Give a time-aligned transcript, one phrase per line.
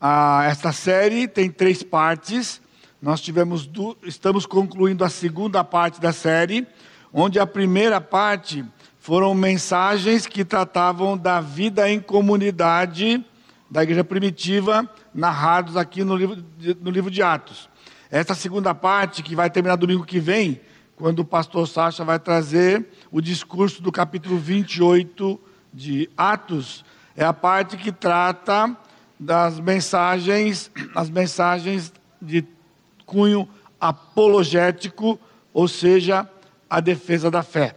[0.00, 2.60] Ah, esta série tem três partes.
[3.02, 3.68] Nós tivemos,
[4.04, 6.64] estamos concluindo a segunda parte da série,
[7.12, 8.64] onde a primeira parte
[9.00, 13.24] foram mensagens que tratavam da vida em comunidade
[13.68, 17.68] da igreja primitiva, narrados aqui no livro de, no livro de Atos.
[18.08, 20.60] Esta segunda parte, que vai terminar domingo que vem,
[20.94, 25.40] quando o pastor Sacha vai trazer o discurso do capítulo 28
[25.74, 26.84] de Atos,
[27.16, 28.76] é a parte que trata
[29.18, 32.44] das mensagens, as mensagens de
[33.04, 33.48] cunho
[33.80, 35.18] apologético,
[35.52, 36.28] ou seja,
[36.68, 37.74] a defesa da fé.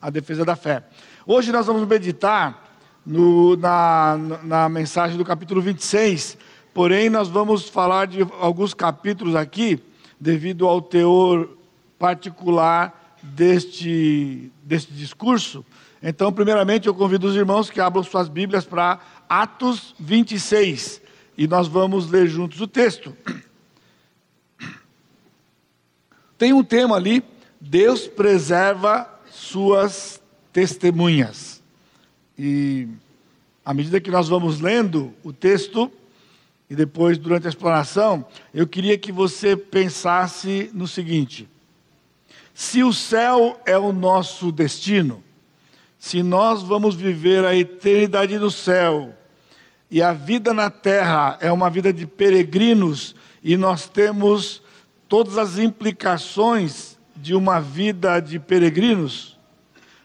[0.00, 0.82] A defesa da fé.
[1.26, 6.36] Hoje nós vamos meditar no, na, na mensagem do capítulo 26,
[6.72, 9.82] porém nós vamos falar de alguns capítulos aqui,
[10.20, 11.48] devido ao teor
[11.98, 15.64] particular deste, deste discurso.
[16.02, 19.00] Então, primeiramente, eu convido os irmãos que abram suas Bíblias para
[19.42, 21.02] Atos 26
[21.36, 23.16] e nós vamos ler juntos o texto.
[26.38, 27.24] Tem um tema ali:
[27.60, 30.22] Deus preserva suas
[30.52, 31.60] testemunhas.
[32.38, 32.86] E
[33.64, 35.90] à medida que nós vamos lendo o texto,
[36.70, 41.48] e depois durante a explanação, eu queria que você pensasse no seguinte:
[42.54, 45.24] se o céu é o nosso destino,
[45.98, 49.12] se nós vamos viver a eternidade no céu,
[49.94, 53.14] e a vida na terra é uma vida de peregrinos,
[53.44, 54.60] e nós temos
[55.08, 59.38] todas as implicações de uma vida de peregrinos,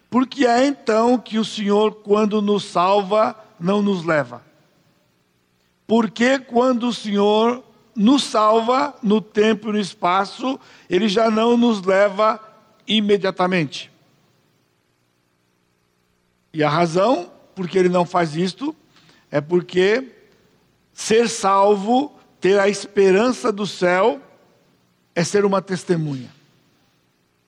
[0.08, 4.44] porque é então que o Senhor, quando nos salva, não nos leva.
[5.88, 7.64] Porque quando o Senhor
[7.96, 12.40] nos salva no tempo e no espaço, Ele já não nos leva
[12.88, 13.92] imediatamente.
[16.54, 18.76] E a razão porque Ele não faz isto
[19.32, 20.12] é porque
[20.94, 24.22] ser salvo, ter a esperança do céu,
[25.16, 26.30] é ser uma testemunha.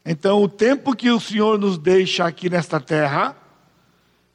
[0.06, 3.36] Então, o tempo que o Senhor nos deixa aqui nesta terra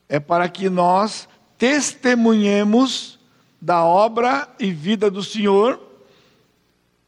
[0.08, 3.18] é para que nós testemunhemos
[3.60, 5.80] da obra e vida do Senhor,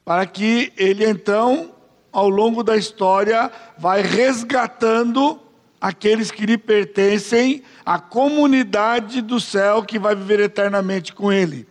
[0.05, 1.73] para que Ele então,
[2.11, 5.41] ao longo da história, vai resgatando
[5.81, 11.67] aqueles que lhe pertencem, a comunidade do céu que vai viver eternamente com Ele.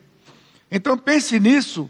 [0.71, 1.89] Então pense nisso,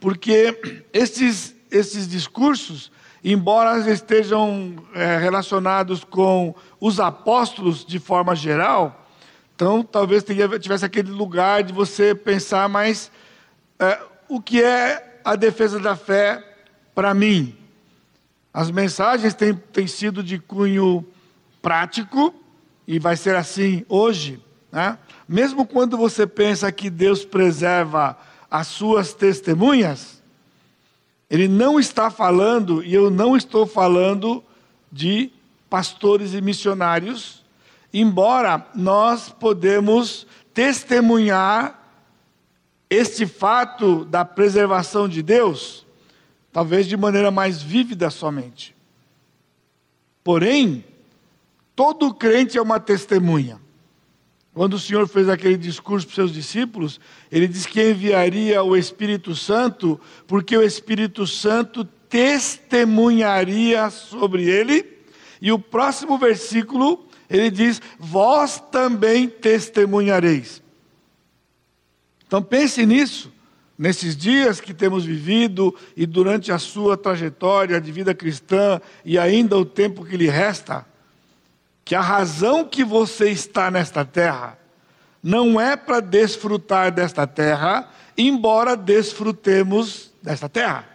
[0.00, 0.58] porque
[0.92, 2.90] esses, esses discursos
[3.22, 9.06] embora estejam é, relacionados com os apóstolos de forma geral,
[9.54, 10.24] então talvez
[10.60, 13.10] tivesse aquele lugar de você pensar, mas
[13.78, 13.98] é,
[14.28, 16.44] o que é a defesa da fé
[16.94, 17.56] para mim?
[18.54, 21.04] As mensagens têm, têm sido de cunho
[21.60, 22.34] prático,
[22.86, 24.40] e vai ser assim hoje.
[24.72, 24.98] Né?
[25.28, 28.18] Mesmo quando você pensa que Deus preserva
[28.50, 30.22] as suas testemunhas,
[31.28, 34.42] ele não está falando, e eu não estou falando,
[34.90, 35.30] de
[35.68, 37.44] pastores e missionários,
[37.92, 41.78] embora nós podemos testemunhar
[42.90, 45.86] este fato da preservação de Deus,
[46.50, 48.74] talvez de maneira mais vívida somente.
[50.24, 50.84] Porém,
[51.78, 53.60] todo crente é uma testemunha.
[54.52, 56.98] Quando o Senhor fez aquele discurso para os seus discípulos,
[57.30, 64.84] ele disse que enviaria o Espírito Santo, porque o Espírito Santo testemunharia sobre ele.
[65.40, 70.60] E o próximo versículo, ele diz: Vós também testemunhareis.
[72.26, 73.32] Então pense nisso,
[73.78, 79.56] nesses dias que temos vivido e durante a sua trajetória de vida cristã e ainda
[79.56, 80.87] o tempo que lhe resta
[81.88, 84.58] que a razão que você está nesta terra
[85.22, 90.86] não é para desfrutar desta terra, embora desfrutemos desta terra.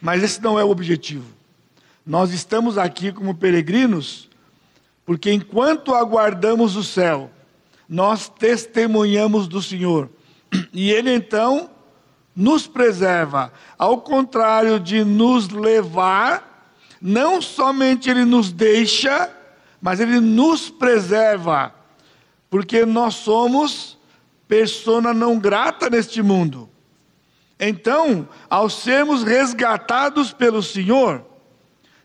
[0.00, 1.24] Mas esse não é o objetivo.
[2.04, 4.28] Nós estamos aqui como peregrinos,
[5.06, 7.30] porque enquanto aguardamos o céu,
[7.88, 10.10] nós testemunhamos do Senhor.
[10.72, 11.70] E Ele então
[12.34, 19.30] nos preserva, ao contrário de nos levar, não somente Ele nos deixa,
[19.80, 21.74] mas Ele nos preserva,
[22.48, 23.98] porque nós somos
[24.46, 26.68] persona não grata neste mundo.
[27.58, 31.24] Então, ao sermos resgatados pelo Senhor,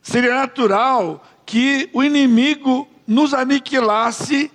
[0.02, 4.52] seria natural que o inimigo nos aniquilasse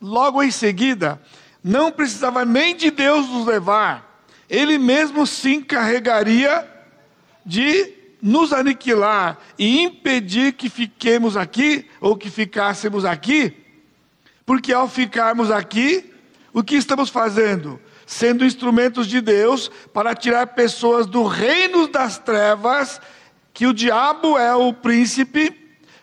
[0.00, 1.20] logo em seguida.
[1.62, 6.68] Não precisava nem de Deus nos levar, ele mesmo se encarregaria
[7.44, 13.54] de nos aniquilar e impedir que fiquemos aqui ou que ficássemos aqui,
[14.44, 16.12] porque ao ficarmos aqui,
[16.52, 17.80] o que estamos fazendo?
[18.10, 23.00] sendo instrumentos de Deus para tirar pessoas do reino das trevas,
[23.54, 25.56] que o diabo é o príncipe,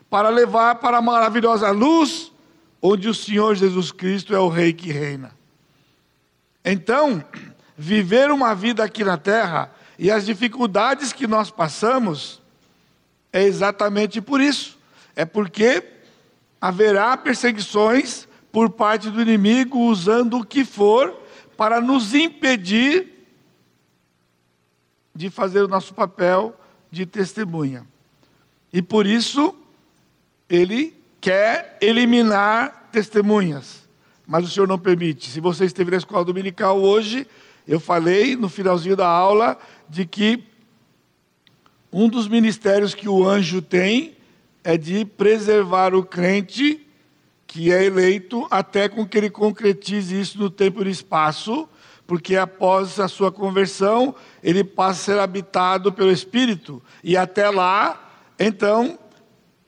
[0.10, 2.31] para levar para a maravilhosa luz,
[2.81, 5.31] onde o Senhor Jesus Cristo é o rei que reina.
[6.63, 7.22] Então,
[7.78, 12.42] viver uma vida aqui na terra e as dificuldades que nós passamos
[13.34, 14.78] é exatamente por isso.
[15.16, 15.84] É porque
[16.62, 21.14] haverá perseguições por parte do inimigo usando o que for
[21.56, 23.14] para nos impedir
[25.16, 26.56] de fazer o nosso papel
[26.92, 27.86] de testemunha.
[28.72, 29.56] E por isso
[30.48, 33.88] ele quer eliminar testemunhas,
[34.26, 35.30] mas o Senhor não permite.
[35.30, 37.28] Se você esteve na escola dominical hoje,
[37.68, 39.58] eu falei no finalzinho da aula
[39.89, 40.44] de que
[41.92, 44.16] um dos ministérios que o anjo tem
[44.63, 46.86] é de preservar o crente
[47.48, 51.68] que é eleito até com que ele concretize isso no tempo e no espaço,
[52.06, 54.13] porque após a sua conversão,
[54.44, 59.00] ele passa a ser habitado pelo Espírito, e até lá, então,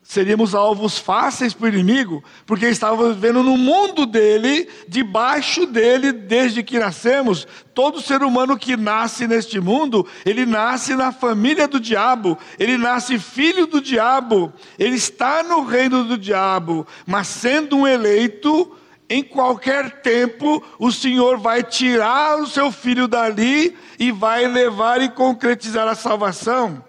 [0.10, 6.64] seríamos alvos fáceis para o inimigo, porque estávamos vivendo no mundo dele, debaixo dele, desde
[6.64, 7.48] que nascemos.
[7.76, 13.20] Todo ser humano que nasce neste mundo, ele nasce na família do diabo, ele nasce
[13.20, 18.76] filho do diabo, ele está no reino do diabo, mas sendo um eleito,
[19.08, 25.10] em qualquer tempo, o Senhor vai tirar o seu filho dali e vai levar e
[25.10, 26.84] concretizar a salvação.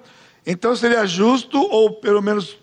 [0.46, 2.58] Então seria justo, ou pelo menos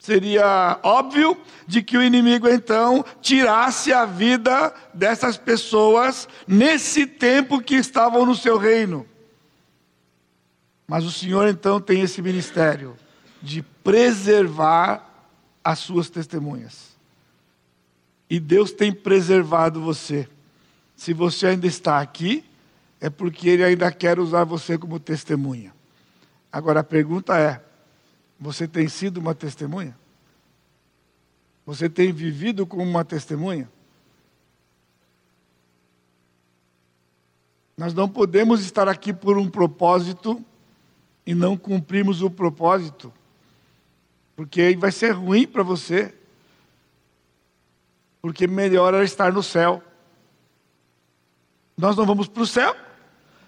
[0.00, 1.36] Seria óbvio
[1.66, 8.34] de que o inimigo então tirasse a vida dessas pessoas nesse tempo que estavam no
[8.34, 9.06] seu reino.
[10.88, 12.96] Mas o Senhor então tem esse ministério
[13.42, 15.06] de preservar
[15.62, 16.96] as suas testemunhas.
[18.28, 20.26] E Deus tem preservado você.
[20.96, 22.42] Se você ainda está aqui,
[22.98, 25.74] é porque Ele ainda quer usar você como testemunha.
[26.50, 27.60] Agora a pergunta é:
[28.40, 29.94] você tem sido uma testemunha?
[31.66, 33.70] Você tem vivido como uma testemunha?
[37.76, 40.42] Nós não podemos estar aqui por um propósito
[41.26, 43.12] e não cumprirmos o propósito,
[44.34, 46.14] porque aí vai ser ruim para você,
[48.22, 49.82] porque melhor é estar no céu.
[51.76, 52.74] Nós não vamos para o céu,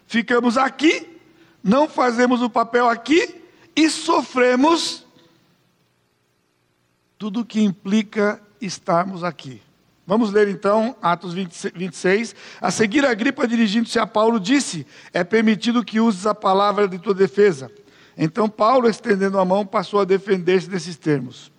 [0.07, 1.19] ficamos aqui,
[1.63, 3.42] não fazemos o papel aqui
[3.77, 5.05] e sofremos
[7.19, 9.63] tudo o que implica estarmos aqui.
[10.05, 12.35] Vamos ler então Atos 26.
[12.61, 16.99] A seguir, a gripa, dirigindo-se a Paulo, disse: É permitido que uses a palavra de
[16.99, 17.71] tua defesa.
[18.19, 21.52] Então Paulo, estendendo a mão, passou a defender-se nesses termos.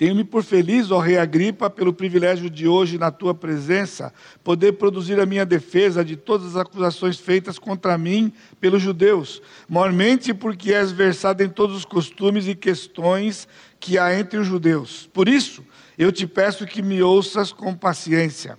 [0.00, 5.20] Tenho-me por feliz, ó rei Agripa, pelo privilégio de hoje, na tua presença, poder produzir
[5.20, 10.90] a minha defesa de todas as acusações feitas contra mim pelos judeus, mormente porque és
[10.90, 13.46] versado em todos os costumes e questões
[13.78, 15.06] que há entre os judeus.
[15.12, 15.62] Por isso,
[15.98, 18.58] eu te peço que me ouças com paciência.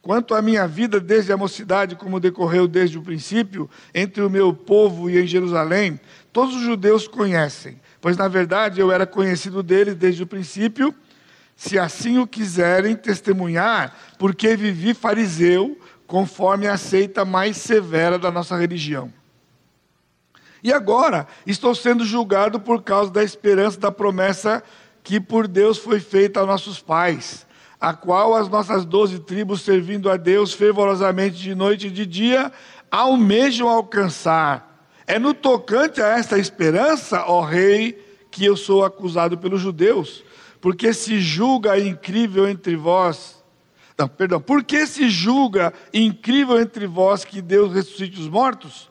[0.00, 4.52] Quanto à minha vida desde a mocidade, como decorreu desde o princípio, entre o meu
[4.52, 6.00] povo e em Jerusalém,
[6.32, 10.92] todos os judeus conhecem pois na verdade eu era conhecido deles desde o princípio,
[11.54, 18.56] se assim o quiserem testemunhar, porque vivi fariseu, conforme a seita mais severa da nossa
[18.58, 19.10] religião.
[20.64, 24.64] E agora estou sendo julgado por causa da esperança da promessa
[25.04, 27.46] que por Deus foi feita a nossos pais,
[27.80, 32.52] a qual as nossas doze tribos, servindo a Deus fervorosamente de noite e de dia,
[32.90, 34.71] almejam alcançar
[35.12, 40.24] é no tocante a esta esperança, ó rei, que eu sou acusado pelos judeus,
[40.58, 43.44] porque se julga incrível entre vós.
[43.98, 48.90] Não, perdão, porque se julga incrível entre vós que Deus ressuscite os mortos?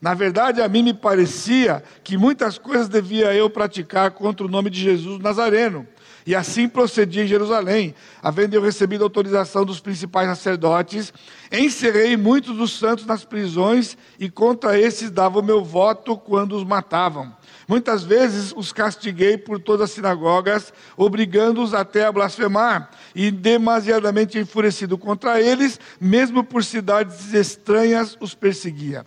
[0.00, 4.70] Na verdade, a mim me parecia que muitas coisas devia eu praticar contra o nome
[4.70, 5.86] de Jesus Nazareno.
[6.26, 11.12] E assim procedi em Jerusalém, havendo eu recebido autorização dos principais sacerdotes,
[11.50, 16.64] encerrei muitos dos santos nas prisões e contra esses dava o meu voto quando os
[16.64, 17.34] matavam.
[17.68, 24.96] Muitas vezes os castiguei por todas as sinagogas, obrigando-os até a blasfemar, e demasiadamente enfurecido
[24.96, 29.04] contra eles, mesmo por cidades estranhas, os perseguia.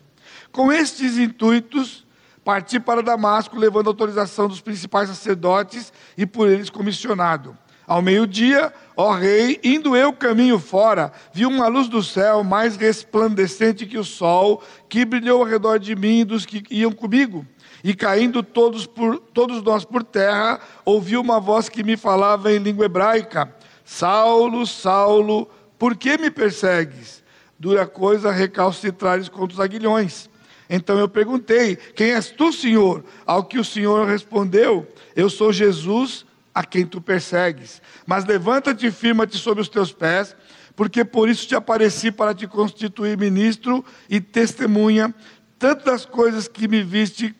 [0.53, 2.05] Com estes intuitos,
[2.45, 7.57] Parti para Damasco, levando autorização dos principais sacerdotes e por eles comissionado.
[7.87, 13.87] Ao meio-dia, ó rei, indo eu caminho fora, vi uma luz do céu mais resplandecente
[13.87, 17.45] que o sol, que brilhou ao redor de mim e dos que iam comigo.
[17.83, 22.59] E caindo todos, por, todos nós por terra, ouvi uma voz que me falava em
[22.59, 27.23] língua hebraica: Saulo, Saulo, por que me persegues?
[27.63, 30.29] dura coisa recalcitrares contra os aguilhões.
[30.75, 33.05] Então eu perguntei: Quem és tu, Senhor?
[33.27, 37.79] Ao que o Senhor respondeu: Eu sou Jesus a quem tu persegues.
[38.07, 40.35] Mas levanta-te e firma-te sobre os teus pés,
[40.75, 45.13] porque por isso te apareci para te constituir ministro e testemunha,
[45.59, 47.35] tanto das coisas que me viste,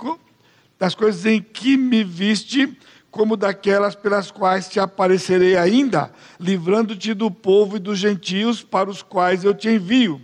[0.77, 2.77] das coisas em que me viste,
[3.09, 9.01] como daquelas pelas quais te aparecerei ainda, livrando-te do povo e dos gentios para os
[9.01, 10.21] quais eu te envio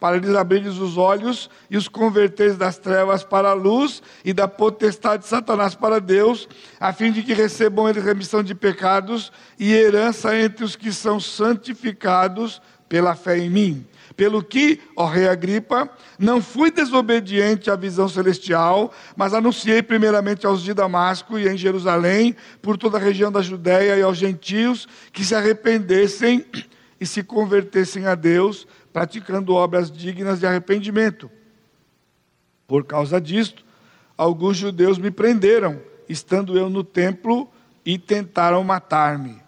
[0.00, 4.48] para lhes abrirdes os olhos e os converteres das trevas para a luz e da
[4.48, 6.48] potestade de Satanás para Deus,
[6.80, 11.20] a fim de que recebam eles remissão de pecados e herança entre os que são
[11.20, 13.86] santificados pela fé em mim.
[14.16, 15.88] Pelo que, ó rei Agripa,
[16.18, 22.34] não fui desobediente à visão celestial, mas anunciei primeiramente aos de Damasco e em Jerusalém,
[22.60, 26.44] por toda a região da Judéia e aos gentios, que se arrependessem
[27.00, 31.30] e se convertessem a Deus, praticando obras dignas de arrependimento.
[32.66, 33.64] Por causa disto,
[34.16, 37.50] alguns judeus me prenderam, estando eu no templo,
[37.84, 39.40] e tentaram matar-me.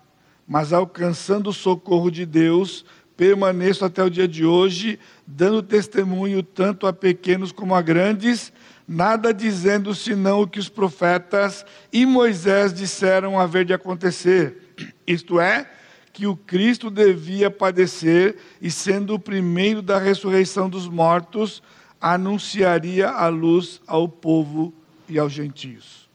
[0.47, 2.85] Mas alcançando o socorro de Deus,
[3.17, 8.53] permaneço até o dia de hoje, dando testemunho tanto a pequenos como a grandes,
[8.87, 14.75] nada dizendo senão o que os profetas e Moisés disseram haver de acontecer.
[15.07, 15.71] Isto é,
[16.13, 21.63] que o Cristo devia padecer e, sendo o primeiro da ressurreição dos mortos,
[22.01, 24.75] anunciaria a luz ao povo
[25.09, 26.09] e aos gentios.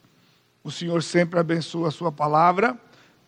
[0.64, 2.78] O Senhor sempre abençoa a sua palavra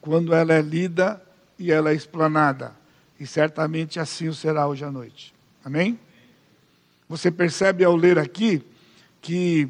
[0.01, 1.21] quando ela é lida
[1.57, 2.73] e ela é explanada.
[3.19, 5.33] E certamente assim o será hoje à noite.
[5.63, 5.99] Amém?
[7.07, 8.61] Você percebe ao ler aqui
[9.21, 9.67] que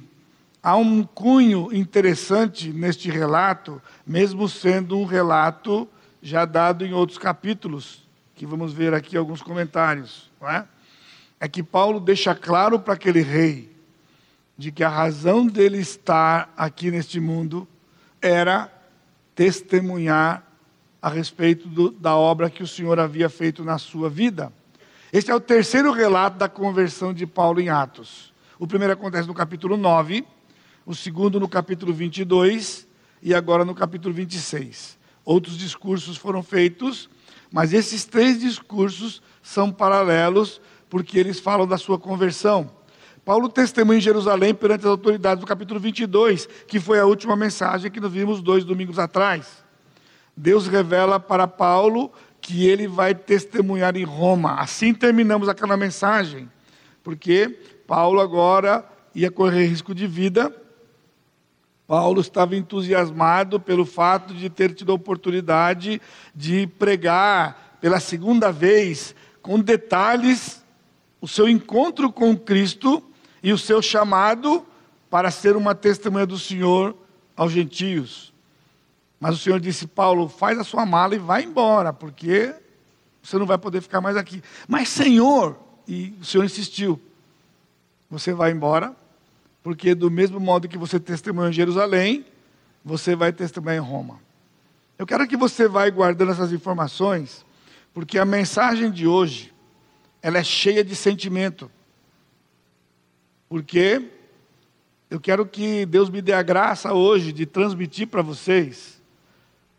[0.62, 5.88] há um cunho interessante neste relato, mesmo sendo um relato
[6.22, 10.64] já dado em outros capítulos, que vamos ver aqui alguns comentários, é?
[11.40, 13.70] É que Paulo deixa claro para aquele rei
[14.58, 17.68] de que a razão dele estar aqui neste mundo
[18.22, 18.70] era
[19.34, 20.44] testemunhar
[21.02, 24.52] a respeito do, da obra que o Senhor havia feito na sua vida.
[25.14, 28.34] Este é o terceiro relato da conversão de Paulo em Atos.
[28.60, 30.26] O primeiro acontece no capítulo 9,
[30.86, 32.86] o segundo no capítulo 22
[33.22, 34.99] e agora no capítulo 26.
[35.30, 37.08] Outros discursos foram feitos,
[37.52, 40.60] mas esses três discursos são paralelos
[40.90, 42.72] porque eles falam da sua conversão.
[43.24, 47.92] Paulo testemunha em Jerusalém perante as autoridades do capítulo 22, que foi a última mensagem
[47.92, 49.64] que nós vimos dois domingos atrás.
[50.36, 54.56] Deus revela para Paulo que ele vai testemunhar em Roma.
[54.56, 56.50] Assim terminamos aquela mensagem,
[57.04, 57.56] porque
[57.86, 58.84] Paulo agora
[59.14, 60.52] ia correr risco de vida
[61.90, 66.00] Paulo estava entusiasmado pelo fato de ter tido a oportunidade
[66.36, 70.64] de pregar pela segunda vez, com detalhes,
[71.20, 73.02] o seu encontro com Cristo
[73.42, 74.64] e o seu chamado
[75.10, 76.96] para ser uma testemunha do Senhor
[77.36, 78.32] aos gentios.
[79.20, 82.54] Mas o Senhor disse: Paulo, faz a sua mala e vai embora, porque
[83.20, 84.44] você não vai poder ficar mais aqui.
[84.68, 87.02] Mas, Senhor, e o Senhor insistiu:
[88.12, 88.96] você vai embora,
[89.64, 92.26] porque do mesmo modo que você testemunha em Jerusalém,
[92.84, 94.20] você vai testemunhar em Roma.
[94.98, 97.46] Eu quero que você vá guardando essas informações,
[97.94, 99.54] porque a mensagem de hoje,
[100.22, 101.72] ela é cheia de sentimento.
[103.48, 104.10] Porque
[105.10, 109.02] eu quero que Deus me dê a graça hoje de transmitir para vocês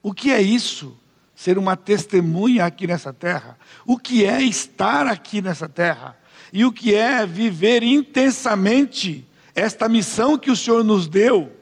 [0.03, 0.97] o que é isso,
[1.35, 6.19] ser uma testemunha aqui nessa terra, o que é estar aqui nessa terra,
[6.53, 11.53] e o que é viver intensamente esta missão que o Senhor nos deu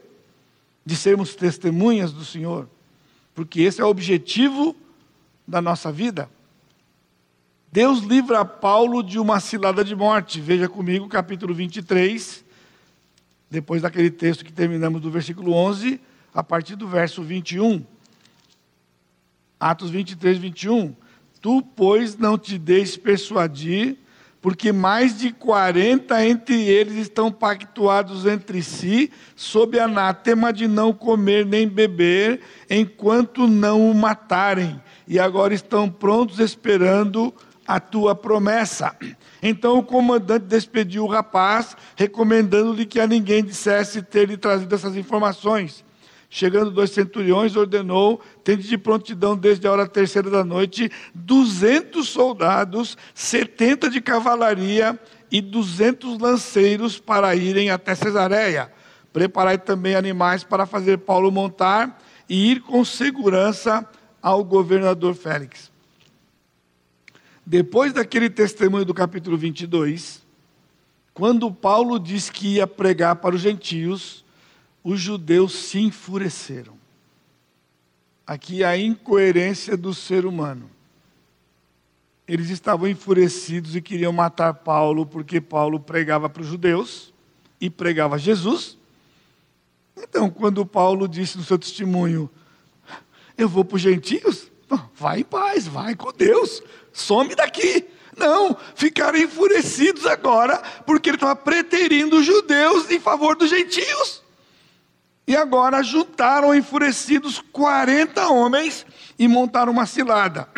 [0.85, 2.67] de sermos testemunhas do Senhor,
[3.33, 4.75] porque esse é o objetivo
[5.47, 6.29] da nossa vida.
[7.71, 10.41] Deus livra Paulo de uma cilada de morte.
[10.41, 12.43] Veja comigo capítulo 23,
[13.49, 16.01] depois daquele texto que terminamos do versículo 11,
[16.33, 17.85] a partir do verso 21.
[19.59, 20.95] Atos 23, 21.
[21.41, 23.97] Tu, pois, não te deixes persuadir
[24.41, 31.45] porque mais de 40 entre eles estão pactuados entre si, sob anátema de não comer
[31.45, 37.33] nem beber, enquanto não o matarem, e agora estão prontos esperando
[37.67, 38.95] a tua promessa.
[39.43, 44.95] Então o comandante despediu o rapaz, recomendando-lhe que a ninguém dissesse ter lhe trazido essas
[44.95, 45.83] informações.
[46.29, 52.95] Chegando dois centuriões, ordenou, tende de prontidão desde a hora terceira da noite, duzentos soldados,
[53.15, 54.99] setenta de cavalaria
[55.31, 58.71] e duzentos lanceiros para irem até Cesareia.
[59.11, 63.87] Preparai também animais para fazer Paulo montar e ir com segurança
[64.21, 65.71] ao governador Félix.
[67.43, 70.23] Depois daquele testemunho do capítulo 22,
[71.11, 74.23] quando Paulo diz que ia pregar para os gentios,
[74.83, 76.77] os judeus se enfureceram.
[78.25, 80.69] Aqui a incoerência do ser humano.
[82.27, 87.11] Eles estavam enfurecidos e queriam matar Paulo porque Paulo pregava para os judeus
[87.59, 88.77] e pregava Jesus.
[89.97, 92.29] Então, quando Paulo disse no seu testemunho:
[93.37, 94.49] Eu vou para os gentios,
[94.95, 96.61] vai em paz, vai com Deus,
[96.93, 97.85] some daqui.
[98.15, 104.21] Não, ficaram enfurecidos agora, porque ele estava preterindo os judeus em favor dos gentios.
[105.29, 108.83] E agora juntaram enfurecidos 40 homens
[109.19, 110.49] e montaram uma cilada.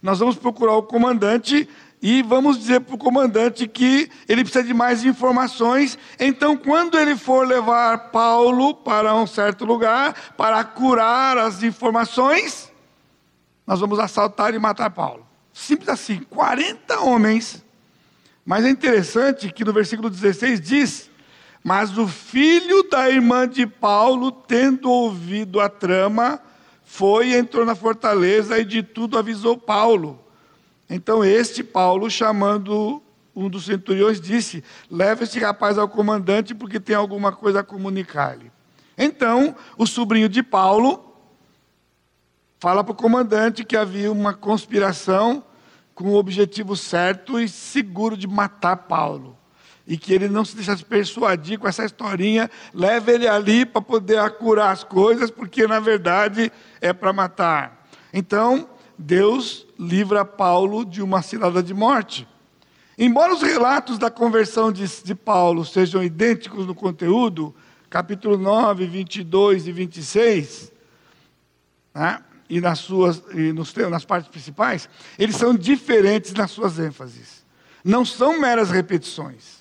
[0.00, 1.68] Nós vamos procurar o comandante
[2.00, 5.98] e vamos dizer para o comandante que ele precisa de mais informações.
[6.18, 12.72] Então, quando ele for levar Paulo para um certo lugar para curar as informações,
[13.66, 15.26] nós vamos assaltar e matar Paulo.
[15.52, 17.62] Simples assim, 40 homens.
[18.46, 21.10] Mas é interessante que no versículo 16 diz:
[21.66, 26.40] Mas o filho da irmã de Paulo, tendo ouvido a trama,
[26.84, 30.16] foi e entrou na fortaleza e de tudo avisou Paulo.
[30.88, 33.02] Então este Paulo, chamando
[33.34, 38.52] um dos centuriões, disse: Leva este rapaz ao comandante, porque tem alguma coisa a comunicar-lhe.
[38.96, 41.16] Então, o sobrinho de Paulo
[42.60, 45.42] fala para o comandante que havia uma conspiração
[45.96, 49.36] com o objetivo certo e seguro de matar Paulo.
[49.86, 54.28] E que ele não se deixasse persuadir com essa historinha, leve ele ali para poder
[54.32, 56.50] curar as coisas, porque na verdade
[56.80, 57.86] é para matar.
[58.12, 62.26] Então, Deus livra Paulo de uma cilada de morte.
[62.98, 67.54] Embora os relatos da conversão de, de Paulo sejam idênticos no conteúdo,
[67.90, 70.72] capítulo 9, 22 e 26,
[71.94, 72.22] né?
[72.48, 74.88] e nas suas e nos, nas partes principais,
[75.18, 77.44] eles são diferentes nas suas ênfases.
[77.84, 79.55] Não são meras repetições.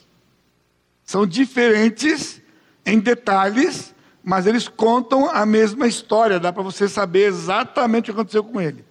[1.05, 2.41] São diferentes
[2.85, 3.93] em detalhes,
[4.23, 8.59] mas eles contam a mesma história, dá para você saber exatamente o que aconteceu com
[8.59, 8.83] ele.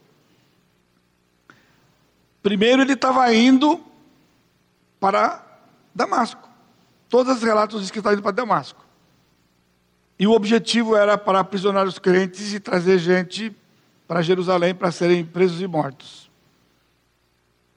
[2.43, 3.83] Primeiro ele estava indo
[5.01, 5.45] para
[5.95, 6.49] Damasco.
[7.09, 8.85] Todos os relatos dizem que estava indo para Damasco.
[10.19, 13.55] E o objetivo era para aprisionar os crentes e trazer gente
[14.07, 16.31] para Jerusalém para serem presos e mortos.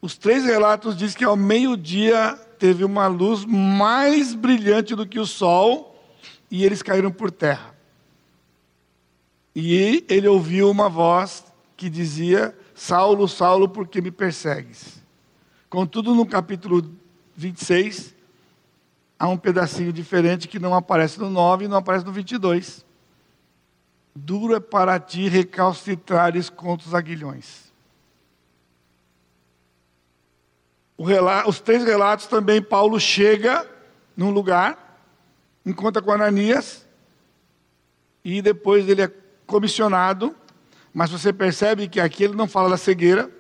[0.02, 5.26] Os três relatos dizem que ao meio-dia teve uma luz mais brilhante do que o
[5.26, 5.96] sol
[6.50, 7.76] e eles caíram por terra.
[9.56, 15.02] E ele ouviu uma voz que dizia: Saulo, Saulo, por que me persegues?
[15.70, 16.90] Contudo, no capítulo
[17.36, 18.16] 26,
[19.20, 22.86] há um pedacinho diferente que não aparece no 9 e não aparece no 22
[24.18, 27.67] duro é para ti recalcitrares contra os aguilhões.
[30.98, 33.68] Os três relatos também, Paulo chega
[34.16, 35.00] num lugar,
[35.66, 36.88] encontra com Ananias,
[38.24, 39.12] e depois ele é
[39.46, 40.36] comissionado,
[40.94, 43.32] mas você percebe que aqui ele não fala da cegueira,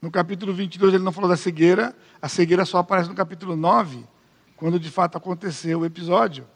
[0.00, 4.04] no capítulo 22 ele não falou da cegueira, a cegueira só aparece no capítulo 9,
[4.56, 6.46] quando de fato aconteceu o episódio.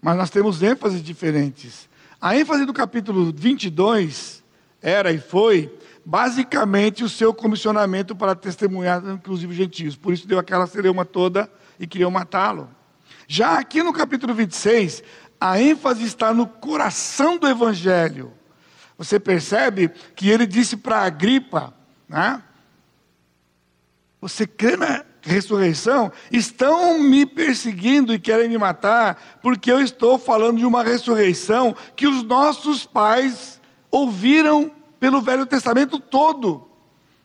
[0.00, 1.88] Mas nós temos ênfases diferentes.
[2.20, 4.42] A ênfase do capítulo 22
[4.80, 5.72] era e foi
[6.04, 9.96] basicamente o seu comissionamento para testemunhar, inclusive gentios.
[9.96, 12.68] Por isso deu aquela celeuma toda e queriam matá-lo.
[13.26, 15.02] Já aqui no capítulo 26,
[15.40, 18.32] a ênfase está no coração do evangelho.
[18.98, 21.72] Você percebe que ele disse para Agripa,
[22.08, 22.42] né?
[24.20, 30.58] Você crê na ressurreição, estão me perseguindo e querem me matar, porque eu estou falando
[30.58, 33.60] de uma ressurreição que os nossos pais
[33.90, 36.68] ouviram pelo Velho Testamento todo.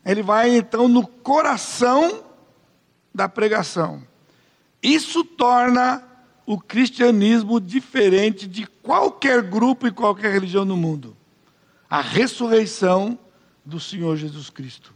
[0.06, 2.24] Ele vai então no coração
[3.14, 4.02] da pregação.
[4.82, 6.04] Isso torna
[6.46, 11.18] o cristianismo diferente de qualquer grupo e qualquer religião no mundo.
[11.90, 13.20] A ressurreição
[13.64, 14.94] do Senhor Jesus Cristo.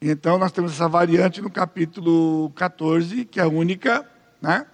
[0.00, 4.08] Então nós temos essa variante no capítulo 14, que é a única,
[4.40, 4.64] né?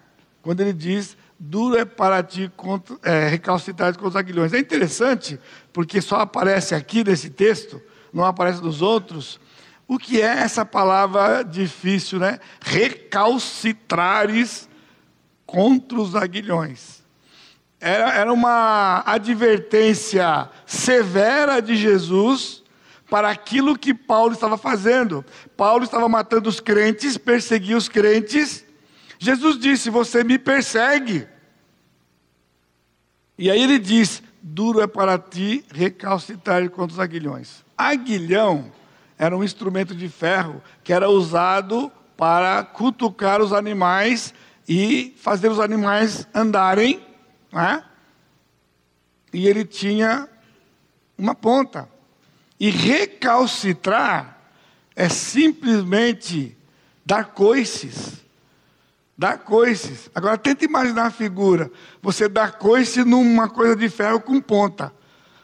[0.42, 4.52] quando ele diz: duro é para ti contra, é, recalcitrar com os aguilhões.
[4.52, 5.38] É interessante,
[5.72, 7.80] porque só aparece aqui nesse texto,
[8.12, 9.40] não aparece nos outros.
[9.86, 12.38] O que é essa palavra difícil, né?
[12.60, 14.68] Recalcitrares
[15.44, 17.02] contra os aguilhões.
[17.80, 22.62] Era, era uma advertência severa de Jesus
[23.10, 25.24] para aquilo que Paulo estava fazendo.
[25.56, 28.64] Paulo estava matando os crentes, perseguia os crentes.
[29.18, 31.26] Jesus disse: Você me persegue.
[33.38, 37.64] E aí ele diz: Duro é para ti recalcitar contra os aguilhões.
[37.76, 38.72] Aguilhão
[39.18, 44.34] era um instrumento de ferro que era usado para cutucar os animais
[44.68, 47.04] e fazer os animais andarem,
[47.52, 47.84] né?
[49.32, 50.28] e ele tinha
[51.18, 51.88] uma ponta.
[52.58, 54.38] E recalcitrar
[54.94, 56.56] é simplesmente
[57.04, 58.23] dar coices.
[59.16, 60.10] Dar coices.
[60.14, 61.70] Agora tenta imaginar a figura.
[62.02, 64.92] Você dar coice numa coisa de ferro com ponta.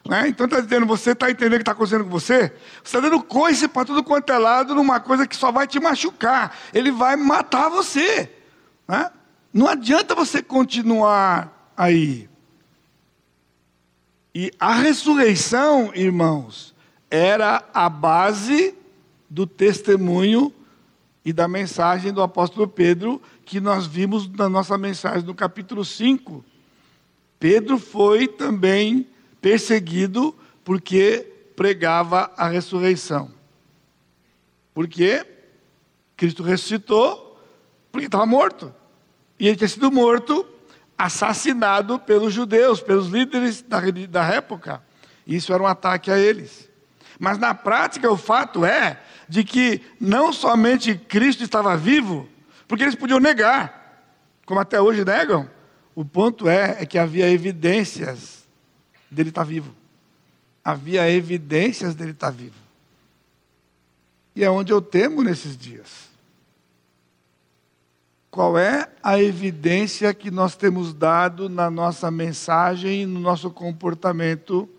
[0.08, 0.28] Né?
[0.28, 2.52] Então está dizendo, você está entendendo o que está acontecendo com você?
[2.82, 5.78] Você está dando coice para tudo quanto é lado numa coisa que só vai te
[5.78, 6.56] machucar.
[6.74, 8.30] Ele vai matar você.
[8.88, 9.10] Né?
[9.52, 12.28] Não adianta você continuar aí.
[14.34, 16.74] E a ressurreição, irmãos,
[17.10, 18.74] era a base
[19.28, 20.52] do testemunho
[21.24, 23.20] e da mensagem do apóstolo Pedro,
[23.50, 26.44] que nós vimos na nossa mensagem no capítulo 5.
[27.36, 29.08] Pedro foi também
[29.40, 30.32] perseguido
[30.62, 33.28] porque pregava a ressurreição.
[34.72, 35.26] Porque
[36.16, 37.42] Cristo ressuscitou
[37.90, 38.72] porque estava morto.
[39.36, 40.46] E ele tinha sido morto,
[40.96, 44.80] assassinado pelos judeus, pelos líderes da, da época.
[45.26, 46.70] Isso era um ataque a eles.
[47.18, 52.28] Mas na prática, o fato é de que não somente Cristo estava vivo,
[52.70, 54.00] porque eles podiam negar,
[54.46, 55.50] como até hoje negam.
[55.92, 58.46] O ponto é, é que havia evidências
[59.10, 59.74] dele estar tá vivo.
[60.64, 62.54] Havia evidências dele estar tá vivo.
[64.36, 66.10] E é onde eu temo nesses dias.
[68.30, 74.70] Qual é a evidência que nós temos dado na nossa mensagem no nosso comportamento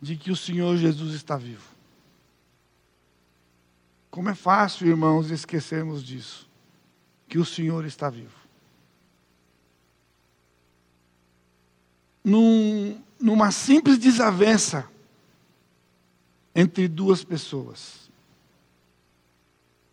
[0.00, 1.68] de que o Senhor Jesus está vivo?
[4.10, 6.46] Como é fácil, irmãos, esquecermos disso,
[7.28, 8.34] que o Senhor está vivo.
[12.24, 14.88] Num, numa simples desavença
[16.54, 18.06] entre duas pessoas.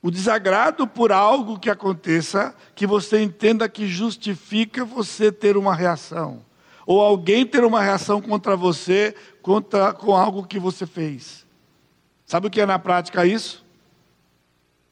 [0.02, 6.43] O desagrado por algo que aconteça, que você entenda que justifica você ter uma reação.
[6.86, 11.46] Ou alguém ter uma reação contra você, contra, com algo que você fez.
[12.26, 13.63] Sabe o que é na prática isso?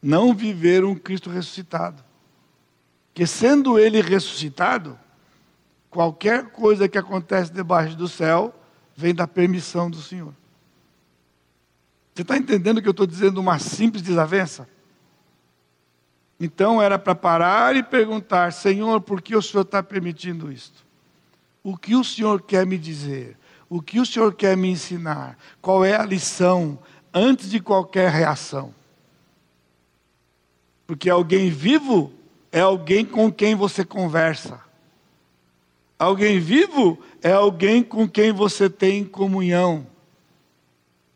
[0.01, 2.10] Não viver um Cristo ressuscitado.
[3.13, 4.97] Que sendo ele ressuscitado,
[5.91, 8.55] Qualquer coisa que acontece debaixo do céu
[8.95, 10.33] vem da permissão do Senhor.
[12.15, 14.69] Você está entendendo que eu estou dizendo uma simples desavença?
[16.39, 20.85] Então era para parar e perguntar: Senhor, por que o Senhor está permitindo isto?
[21.61, 23.37] O que o Senhor quer me dizer?
[23.69, 25.37] O que o Senhor quer me ensinar?
[25.61, 26.79] Qual é a lição
[27.13, 28.73] antes de qualquer reação?
[30.87, 32.13] Porque alguém vivo
[32.51, 34.59] é alguém com quem você conversa.
[35.97, 39.87] Alguém vivo é alguém com quem você tem comunhão.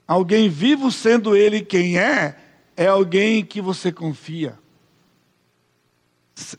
[0.08, 2.38] Alguém vivo, sendo ele quem é,
[2.78, 4.58] é alguém que você confia.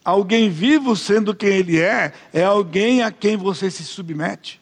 [0.05, 4.61] Alguém vivo, sendo quem ele é, é alguém a quem você se submete.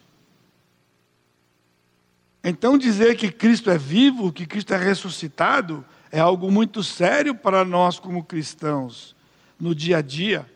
[2.43, 7.65] Então, dizer que Cristo é vivo, que Cristo é ressuscitado, é algo muito sério para
[7.65, 9.14] nós como cristãos,
[9.59, 10.49] no dia a dia,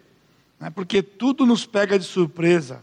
[0.60, 0.70] né?
[0.70, 2.82] porque tudo nos pega de surpresa.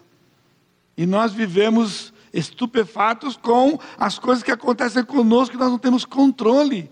[0.97, 6.91] E nós vivemos estupefatos com as coisas que acontecem conosco e nós não temos controle.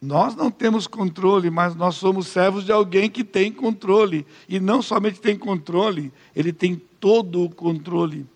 [0.00, 4.26] Nós não temos controle, mas nós somos servos de alguém que tem controle.
[4.48, 8.26] E não somente tem controle, ele tem todo o controle.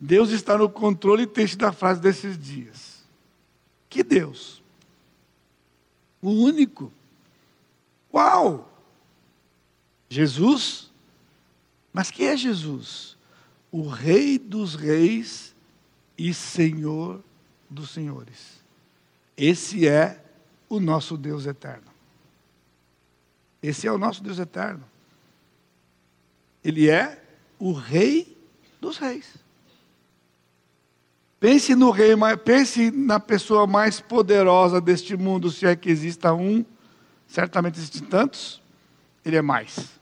[0.00, 3.04] Deus está no controle, texto da frase desses dias.
[3.88, 4.62] Que Deus?
[6.22, 6.92] O único.
[8.10, 8.69] Qual?
[10.10, 10.90] Jesus?
[11.92, 13.16] Mas quem é Jesus?
[13.70, 15.54] o Rei dos Reis
[16.18, 17.22] e Senhor
[17.68, 18.60] dos Senhores.
[19.36, 20.22] Esse é
[20.68, 21.88] o nosso Deus eterno.
[23.62, 24.84] Esse é o nosso Deus eterno.
[26.64, 27.22] Ele é
[27.58, 28.36] o Rei
[28.80, 29.34] dos Reis.
[31.38, 36.62] Pense no rei, pense na pessoa mais poderosa deste mundo, se é que exista um.
[37.26, 38.60] Certamente existem tantos.
[39.24, 39.99] Ele é mais.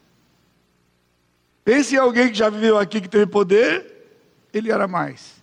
[1.68, 4.08] Pense em alguém que já viveu aqui, que teve poder,
[4.54, 5.34] ele era mais.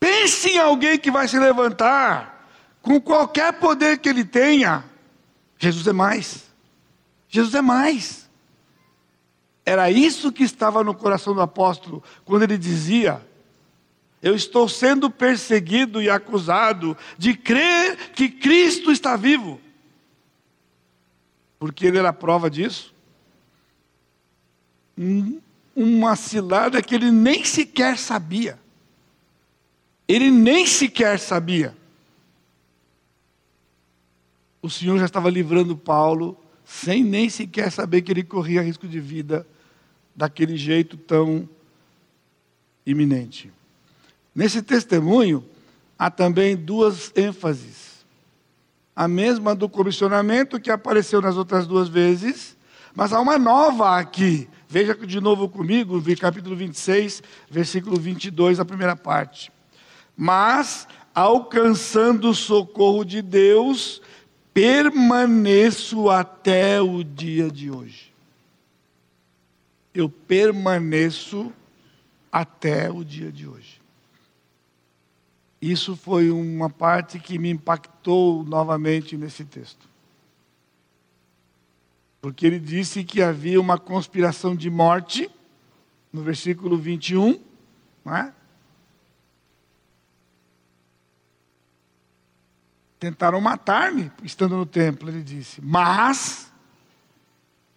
[0.00, 2.48] Pense em alguém que vai se levantar,
[2.80, 4.82] com qualquer poder que ele tenha,
[5.58, 6.46] Jesus é mais.
[7.28, 8.30] Jesus é mais.
[9.62, 13.20] Era isso que estava no coração do apóstolo, quando ele dizia:
[14.22, 19.60] Eu estou sendo perseguido e acusado de crer que Cristo está vivo.
[21.58, 22.94] Porque ele era prova disso.
[24.96, 25.42] Hum,
[25.74, 28.58] uma cilada que ele nem sequer sabia.
[30.06, 31.74] Ele nem sequer sabia.
[34.64, 36.34] o Senhor já estava livrando Paulo,
[36.64, 39.46] sem nem sequer saber que ele corria risco de vida
[40.16, 41.46] daquele jeito tão
[42.86, 43.52] iminente.
[44.34, 45.44] Nesse testemunho,
[45.98, 48.06] há também duas ênfases.
[48.96, 52.56] A mesma do comissionamento que apareceu nas outras duas vezes,
[52.94, 54.48] mas há uma nova aqui.
[54.68, 59.52] Veja de novo comigo, capítulo 26, versículo 22, a primeira parte.
[60.16, 64.00] Mas, alcançando o socorro de Deus,
[64.52, 68.12] permaneço até o dia de hoje.
[69.92, 71.52] Eu permaneço
[72.30, 73.80] até o dia de hoje.
[75.60, 79.93] Isso foi uma parte que me impactou novamente nesse texto.
[82.24, 85.30] Porque ele disse que havia uma conspiração de morte,
[86.10, 87.38] no versículo 21,
[88.02, 88.32] não é?
[92.98, 95.60] Tentaram matar-me estando no templo, ele disse.
[95.60, 96.50] Mas,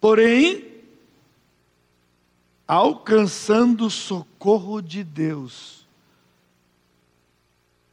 [0.00, 0.66] porém,
[2.66, 5.86] alcançando o socorro de Deus.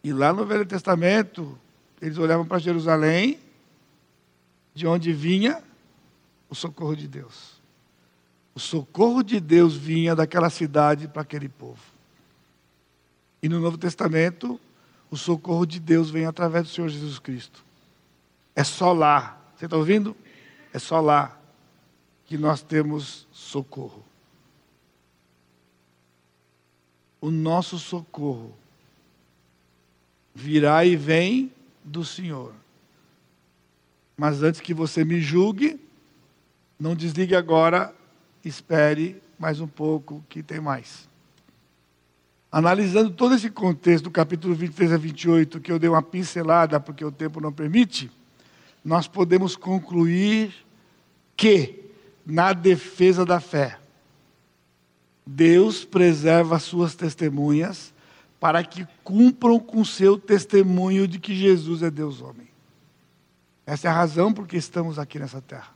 [0.01, 1.59] E lá no Velho Testamento,
[2.01, 3.41] eles olhavam para Jerusalém,
[4.73, 5.61] de onde vinha
[6.49, 7.61] o socorro de Deus.
[8.53, 11.81] O socorro de Deus vinha daquela cidade para aquele povo.
[13.43, 14.59] E no Novo Testamento,
[15.11, 17.63] o socorro de Deus vem através do Senhor Jesus Cristo.
[18.55, 19.39] É só lá.
[19.55, 20.15] Você está ouvindo?
[20.73, 21.37] É só lá
[22.25, 24.03] que nós temos socorro.
[27.21, 28.53] O nosso socorro
[30.33, 31.51] virá e vem
[31.83, 32.53] do Senhor.
[34.17, 35.79] Mas antes que você me julgue,
[36.85, 37.91] não desligue agora,
[38.43, 41.09] espere mais um pouco que tem mais.
[42.51, 47.03] Analisando todo esse contexto do capítulo 23 a 28, que eu dei uma pincelada porque
[47.03, 48.11] o tempo não permite,
[48.83, 50.53] nós podemos concluir
[51.35, 51.89] que,
[52.23, 53.79] na defesa da fé,
[55.25, 57.95] Deus preserva as suas testemunhas
[58.39, 62.47] para que cumpram com seu testemunho de que Jesus é Deus homem.
[63.65, 65.74] Essa é a razão por que estamos aqui nessa terra.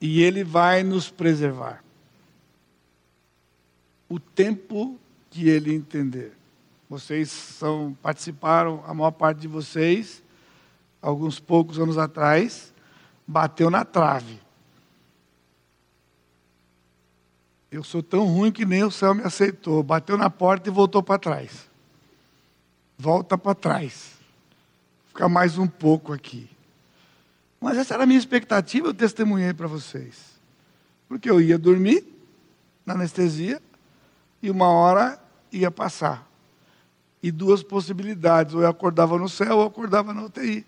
[0.00, 1.82] E Ele vai nos preservar
[4.10, 4.98] o tempo
[5.30, 6.36] que ele entender.
[6.88, 10.20] Vocês são, participaram, a maior parte de vocês,
[11.00, 12.74] alguns poucos anos atrás,
[13.24, 14.40] bateu na trave.
[17.70, 19.80] Eu sou tão ruim que nem o céu me aceitou.
[19.84, 21.70] Bateu na porta e voltou para trás.
[22.98, 24.18] Volta para trás.
[25.06, 26.50] Fica mais um pouco aqui.
[27.60, 30.40] Mas essa era a minha expectativa, eu testemunhei para vocês.
[31.08, 32.04] Porque eu ia dormir
[32.86, 33.60] na anestesia,
[34.42, 35.20] e uma hora
[35.52, 36.26] ia passar.
[37.22, 40.64] E duas possibilidades, ou eu acordava no céu ou eu acordava na UTI.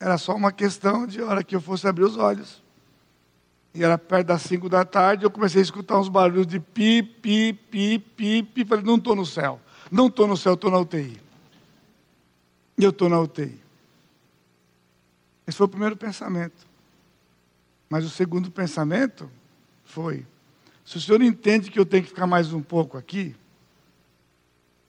[0.00, 2.62] Era só uma questão de hora que eu fosse abrir os olhos.
[3.74, 7.02] E era perto das cinco da tarde, eu comecei a escutar uns barulhos de pi,
[7.02, 8.64] pi, pi, pi, pi.
[8.64, 9.60] Falei, não estou no céu.
[9.90, 11.20] Não estou no céu, estou na UTI.
[12.78, 13.61] E eu estou na UTI.
[15.46, 16.66] Esse foi o primeiro pensamento.
[17.88, 19.30] Mas o segundo pensamento
[19.84, 20.26] foi:
[20.84, 23.36] se o senhor entende que eu tenho que ficar mais um pouco aqui,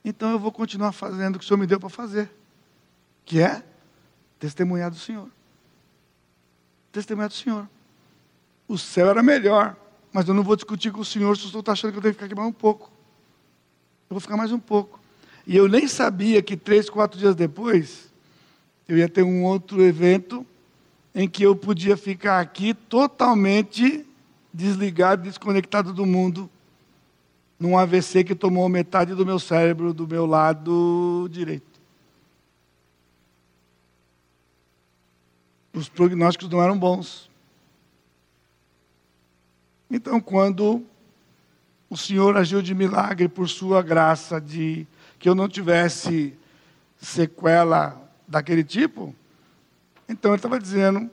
[0.04, 2.30] então eu vou continuar fazendo o que o senhor me deu para fazer,
[3.24, 3.62] que é
[4.38, 5.28] testemunhar do Senhor.
[6.92, 7.68] Testemunhar do Senhor.
[8.68, 9.76] O céu era melhor,
[10.12, 12.02] mas eu não vou discutir com o Senhor se o senhor está achando que eu
[12.02, 12.90] tenho que ficar aqui mais um pouco.
[14.08, 15.00] Eu vou ficar mais um pouco.
[15.46, 18.12] E eu nem sabia que três, quatro dias depois,
[18.88, 20.46] eu ia ter um outro evento
[21.14, 24.04] em que eu podia ficar aqui totalmente
[24.52, 26.50] desligado, desconectado do mundo,
[27.58, 31.80] num AVC que tomou metade do meu cérebro do meu lado direito.
[35.72, 37.30] Os prognósticos não eram bons.
[39.90, 40.84] Então, quando
[41.88, 44.86] o Senhor agiu de milagre por sua graça, de
[45.18, 46.36] que eu não tivesse
[47.00, 48.03] sequela
[48.34, 49.14] daquele tipo,
[50.08, 51.08] então ele estava dizendo,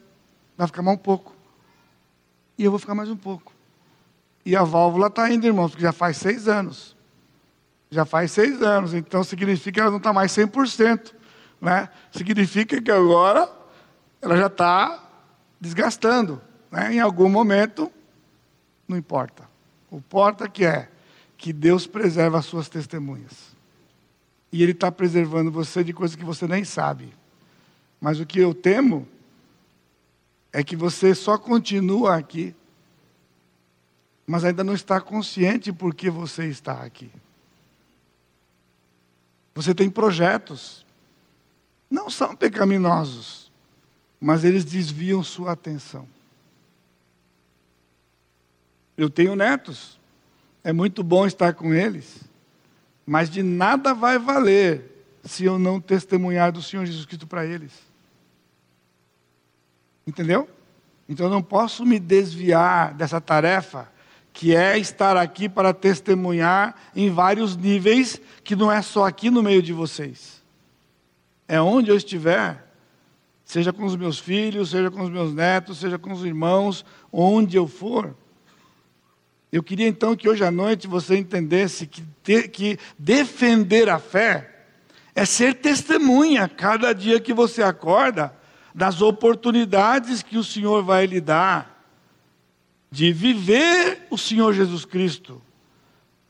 [0.57, 1.35] vai ficar mal um pouco
[2.57, 3.53] e eu vou ficar mais um pouco.
[4.43, 6.95] E a válvula está indo, irmãos, porque já faz seis anos.
[7.91, 11.13] Já faz seis anos, então significa que ela não está mais 100%.
[11.61, 11.89] Né?
[12.11, 13.47] Significa que agora
[14.19, 15.03] ela já está
[15.59, 16.41] desgastando.
[16.71, 16.95] Né?
[16.95, 17.91] Em algum momento,
[18.87, 19.47] não importa.
[19.91, 20.89] O importa que é
[21.37, 23.50] que Deus preserva as suas testemunhas.
[24.51, 27.13] E Ele está preservando você de coisas que você nem sabe.
[27.99, 29.07] Mas o que eu temo
[30.51, 32.53] é que você só continua aqui,
[34.25, 37.11] mas ainda não está consciente por que você está aqui.
[39.53, 40.85] Você tem projetos,
[41.89, 43.51] não são pecaminosos,
[44.19, 46.07] mas eles desviam sua atenção.
[48.97, 49.99] Eu tenho netos,
[50.63, 52.21] é muito bom estar com eles,
[53.11, 57.73] mas de nada vai valer se eu não testemunhar do Senhor Jesus Cristo para eles.
[60.07, 60.49] Entendeu?
[61.09, 63.91] Então eu não posso me desviar dessa tarefa,
[64.31, 69.43] que é estar aqui para testemunhar em vários níveis, que não é só aqui no
[69.43, 70.41] meio de vocês.
[71.49, 72.65] É onde eu estiver,
[73.43, 77.57] seja com os meus filhos, seja com os meus netos, seja com os irmãos, onde
[77.57, 78.15] eu for.
[79.51, 84.65] Eu queria então que hoje à noite você entendesse que, que defender a fé
[85.13, 88.33] é ser testemunha cada dia que você acorda
[88.73, 91.83] das oportunidades que o Senhor vai lhe dar
[92.89, 95.41] de viver o Senhor Jesus Cristo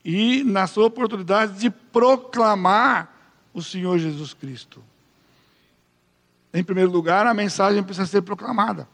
[0.04, 3.12] e na sua oportunidade de proclamar
[3.54, 4.82] o Senhor Jesus Cristo.
[6.52, 8.88] Em primeiro lugar, a mensagem precisa ser proclamada.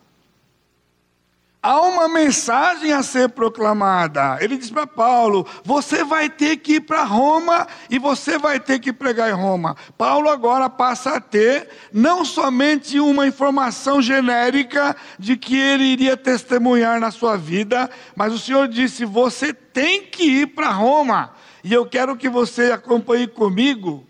[1.69, 4.39] Há uma mensagem a ser proclamada.
[4.41, 8.79] Ele diz para Paulo: você vai ter que ir para Roma e você vai ter
[8.79, 9.77] que pregar em Roma.
[9.99, 16.99] Paulo agora passa a ter não somente uma informação genérica de que ele iria testemunhar
[16.99, 21.35] na sua vida, mas o Senhor disse: você tem que ir para Roma.
[21.63, 24.07] E eu quero que você acompanhe comigo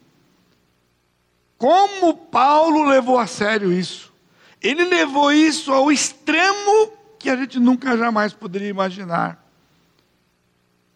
[1.57, 4.12] como Paulo levou a sério isso.
[4.62, 9.44] Ele levou isso ao extremo que a gente nunca jamais poderia imaginar.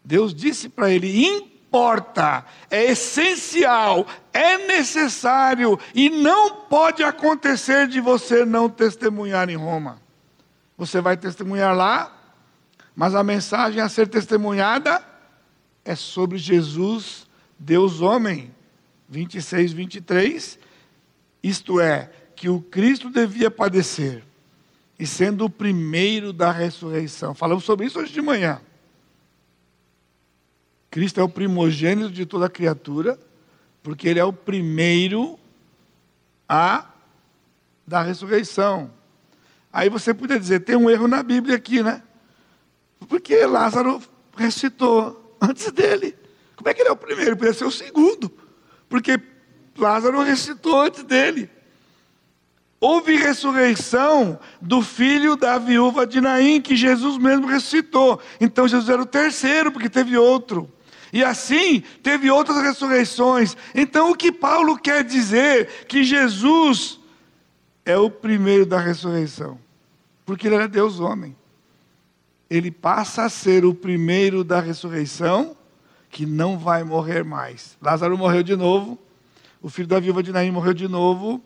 [0.04, 8.44] Deus disse para ele: importa, é essencial, é necessário e não pode acontecer de você
[8.44, 10.00] não testemunhar em Roma.
[10.76, 12.16] Você vai testemunhar lá,
[12.94, 15.04] mas a mensagem a ser testemunhada
[15.84, 17.26] é sobre Jesus,
[17.58, 18.52] Deus homem.
[19.08, 20.58] 26, 23.
[21.42, 24.24] Isto é, que o Cristo devia padecer
[24.98, 27.34] e sendo o primeiro da ressurreição.
[27.34, 28.60] Falamos sobre isso hoje de manhã.
[30.90, 33.18] Cristo é o primogênito de toda criatura,
[33.82, 35.38] porque ele é o primeiro
[36.48, 36.86] a
[37.86, 38.90] da ressurreição.
[39.72, 42.02] Aí você podia dizer, tem um erro na Bíblia aqui, né?
[43.08, 44.02] Porque Lázaro
[44.36, 46.14] ressuscitou antes dele.
[46.54, 47.36] Como é que ele é o primeiro?
[47.36, 48.30] Podia ser o segundo.
[48.88, 49.18] Porque
[49.76, 51.50] Lázaro ressuscitou antes dele.
[52.82, 58.20] Houve ressurreição do filho da viúva de Naim, que Jesus mesmo ressuscitou.
[58.40, 60.68] Então Jesus era o terceiro, porque teve outro.
[61.12, 63.56] E assim, teve outras ressurreições.
[63.72, 65.86] Então, o que Paulo quer dizer?
[65.86, 66.98] Que Jesus
[67.86, 69.60] é o primeiro da ressurreição.
[70.26, 71.36] Porque ele era Deus homem.
[72.50, 75.56] Ele passa a ser o primeiro da ressurreição,
[76.10, 77.78] que não vai morrer mais.
[77.80, 78.98] Lázaro morreu de novo.
[79.62, 81.40] O filho da viúva de Naim morreu de novo.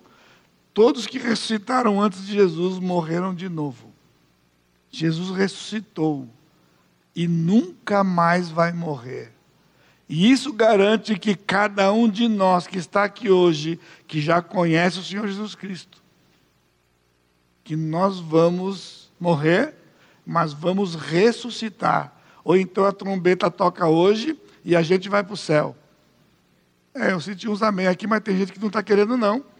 [0.77, 3.91] Todos que ressuscitaram antes de Jesus morreram de novo.
[4.91, 6.29] Jesus ressuscitou
[7.15, 9.33] e nunca mais vai morrer.
[10.07, 14.99] E isso garante que cada um de nós que está aqui hoje, que já conhece
[14.99, 16.03] o Senhor Jesus Cristo,
[17.65, 19.75] que nós vamos morrer,
[20.27, 22.15] mas vamos ressuscitar.
[22.45, 25.75] Ou então a trombeta toca hoje e a gente vai para o céu.
[26.95, 29.56] É, eu senti uns amém aqui, mas tem gente que não está querendo, não.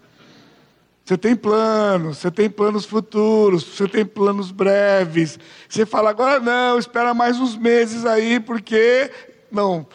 [1.07, 5.39] Você tem planos, você tem planos futuros, você tem planos breves.
[5.69, 9.09] Você fala, agora não, espera mais uns meses aí, porque.
[9.49, 9.87] Não.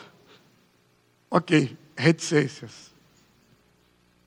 [1.29, 2.91] Ok, reticências.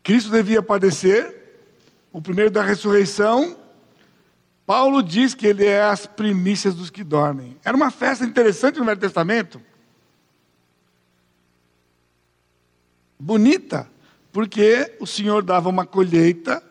[0.03, 1.63] Cristo devia padecer,
[2.13, 3.57] o primeiro da ressurreição.
[4.67, 7.57] Paulo diz que ele é as primícias dos que dormem.
[7.65, 9.59] Era uma festa interessante no Velho Testamento.
[13.19, 13.89] Bonita,
[14.31, 16.63] porque o Senhor dava uma colheita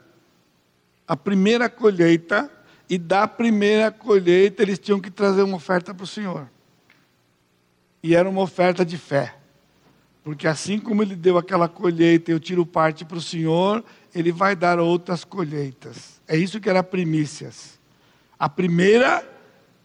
[1.07, 2.49] a primeira colheita,
[2.89, 6.49] e da primeira colheita eles tinham que trazer uma oferta para o Senhor.
[8.01, 9.35] E era uma oferta de fé.
[10.23, 13.83] Porque assim como ele deu aquela colheita eu tiro parte para o Senhor,
[14.13, 16.21] ele vai dar outras colheitas.
[16.27, 17.79] É isso que era primícias.
[18.37, 19.27] A primeira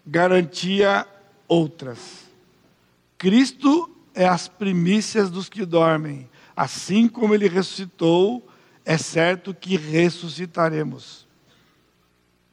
[0.07, 1.07] garantia
[1.47, 2.29] outras.
[3.17, 6.29] Cristo é as primícias dos que dormem.
[6.57, 8.47] Assim como ele ressuscitou,
[8.89, 11.29] é certo que ressuscitaremos.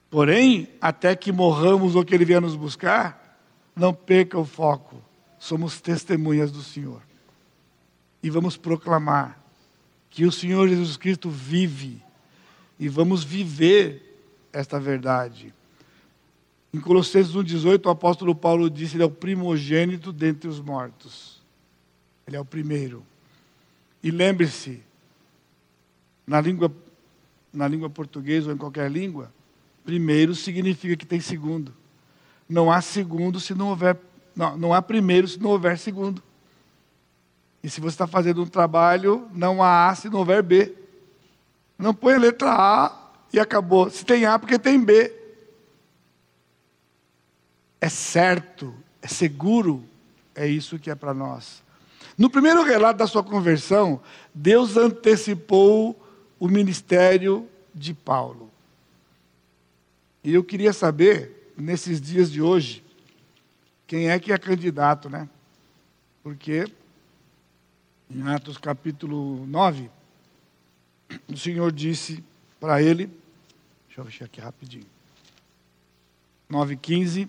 [0.09, 3.39] Porém, até que morramos ou que Ele venha nos buscar,
[3.73, 5.01] não perca o foco.
[5.39, 7.01] Somos testemunhas do Senhor.
[8.21, 9.41] E vamos proclamar
[10.09, 12.03] que o Senhor Jesus Cristo vive.
[12.77, 14.19] E vamos viver
[14.51, 15.53] esta verdade.
[16.73, 21.41] Em Colossenses 1,18, o apóstolo Paulo disse: Ele é o primogênito dentre os mortos.
[22.27, 23.05] Ele é o primeiro.
[24.03, 24.83] E lembre-se,
[26.25, 26.71] na língua
[27.55, 29.31] na língua portuguesa ou em qualquer língua,
[29.83, 31.73] primeiro significa que tem segundo.
[32.47, 33.97] Não há segundo se não houver.
[34.35, 36.21] Não, não há primeiro se não houver segundo.
[37.63, 40.75] E se você está fazendo um trabalho, não há A se não houver B.
[41.79, 43.89] Não põe a letra A e acabou.
[43.89, 45.11] Se tem A, porque tem B.
[47.79, 49.83] É certo, é seguro,
[50.33, 51.63] é isso que é para nós.
[52.17, 54.01] No primeiro relato da sua conversão,
[54.33, 56.04] Deus antecipou
[56.39, 58.51] o ministério de Paulo.
[60.23, 62.83] E eu queria saber, nesses dias de hoje,
[63.87, 65.29] quem é que é candidato, né?
[66.23, 66.65] Porque
[68.09, 69.89] em Atos capítulo 9,
[71.27, 72.23] o Senhor disse
[72.59, 73.07] para ele,
[73.87, 74.85] deixa eu fechar aqui rapidinho.
[76.49, 77.27] 9,15,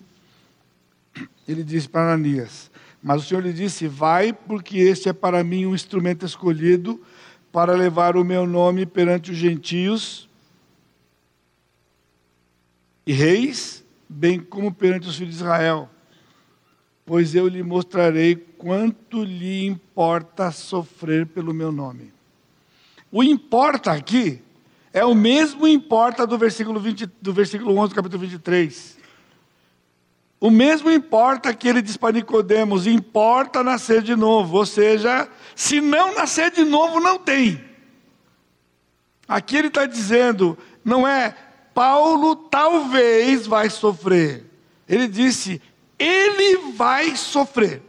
[1.47, 2.69] ele disse para Ananias:
[3.01, 7.03] Mas o Senhor lhe disse: Vai, porque este é para mim um instrumento escolhido
[7.57, 10.29] para levar o meu nome perante os gentios
[13.03, 15.89] e reis, bem como perante os filhos de Israel.
[17.03, 22.13] Pois eu lhe mostrarei quanto lhe importa sofrer pelo meu nome.
[23.11, 24.39] O importa aqui
[24.93, 28.99] é o mesmo importa do versículo, 20, do versículo 11 do capítulo 23.
[30.39, 35.81] O mesmo importa que ele diz para Nicodemos, importa nascer de novo, ou seja, se
[35.81, 37.63] não nascer de novo, não tem.
[39.27, 41.35] Aqui ele está dizendo, não é
[41.73, 44.45] Paulo talvez vai sofrer.
[44.87, 45.61] Ele disse,
[45.99, 47.81] ele vai sofrer.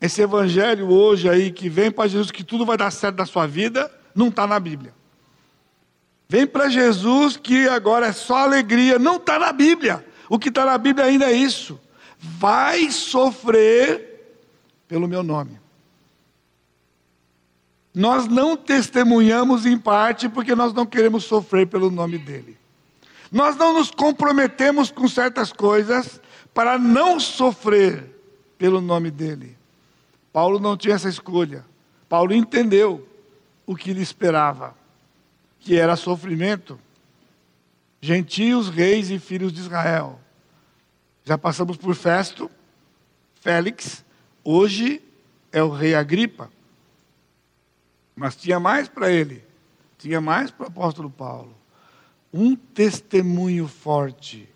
[0.00, 3.46] Esse evangelho hoje aí que vem para Jesus que tudo vai dar certo na sua
[3.46, 4.94] vida, não está na Bíblia.
[6.28, 10.04] Vem para Jesus que agora é só alegria, não está na Bíblia.
[10.32, 11.78] O que está na Bíblia ainda é isso.
[12.18, 14.34] Vai sofrer
[14.88, 15.60] pelo meu nome.
[17.94, 22.56] Nós não testemunhamos em parte porque nós não queremos sofrer pelo nome dele.
[23.30, 26.18] Nós não nos comprometemos com certas coisas
[26.54, 28.02] para não sofrer
[28.56, 29.54] pelo nome dele.
[30.32, 31.62] Paulo não tinha essa escolha.
[32.08, 33.06] Paulo entendeu
[33.66, 34.74] o que lhe esperava,
[35.60, 36.80] que era sofrimento.
[38.00, 40.21] Gentios, reis e filhos de Israel.
[41.24, 42.50] Já passamos por Festo,
[43.40, 44.04] Félix,
[44.42, 45.00] hoje
[45.52, 46.50] é o rei Agripa.
[48.16, 49.44] Mas tinha mais para ele,
[49.98, 51.54] tinha mais para o apóstolo Paulo.
[52.32, 54.48] Um testemunho forte.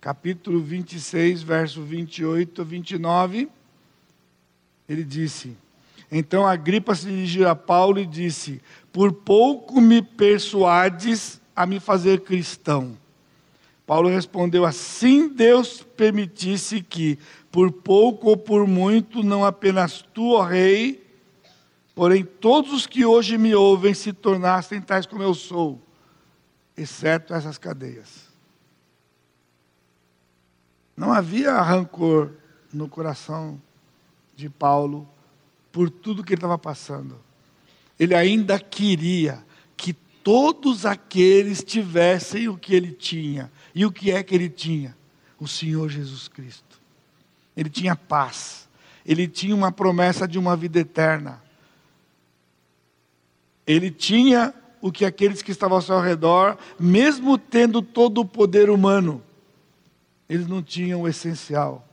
[0.00, 3.48] Capítulo 26, verso 28 a 29.
[4.88, 5.56] Ele disse:
[6.10, 8.60] Então Agripa se dirigiu a Paulo e disse:
[8.92, 12.98] Por pouco me persuades a me fazer cristão.
[13.86, 17.18] Paulo respondeu: Assim Deus permitisse que,
[17.50, 21.06] por pouco ou por muito, não apenas tu, ó rei,
[21.94, 25.80] porém todos os que hoje me ouvem se tornassem tais como eu sou,
[26.76, 28.32] exceto essas cadeias.
[30.96, 32.30] Não havia rancor
[32.72, 33.60] no coração
[34.34, 35.08] de Paulo
[35.70, 37.18] por tudo que ele estava passando.
[37.98, 39.53] Ele ainda queria que
[40.24, 43.52] todos aqueles tivessem o que ele tinha.
[43.74, 44.96] E o que é que ele tinha?
[45.38, 46.80] O Senhor Jesus Cristo.
[47.54, 48.66] Ele tinha paz.
[49.04, 51.42] Ele tinha uma promessa de uma vida eterna.
[53.66, 58.68] Ele tinha o que aqueles que estavam ao seu redor, mesmo tendo todo o poder
[58.68, 59.22] humano,
[60.28, 61.86] eles não tinham o essencial,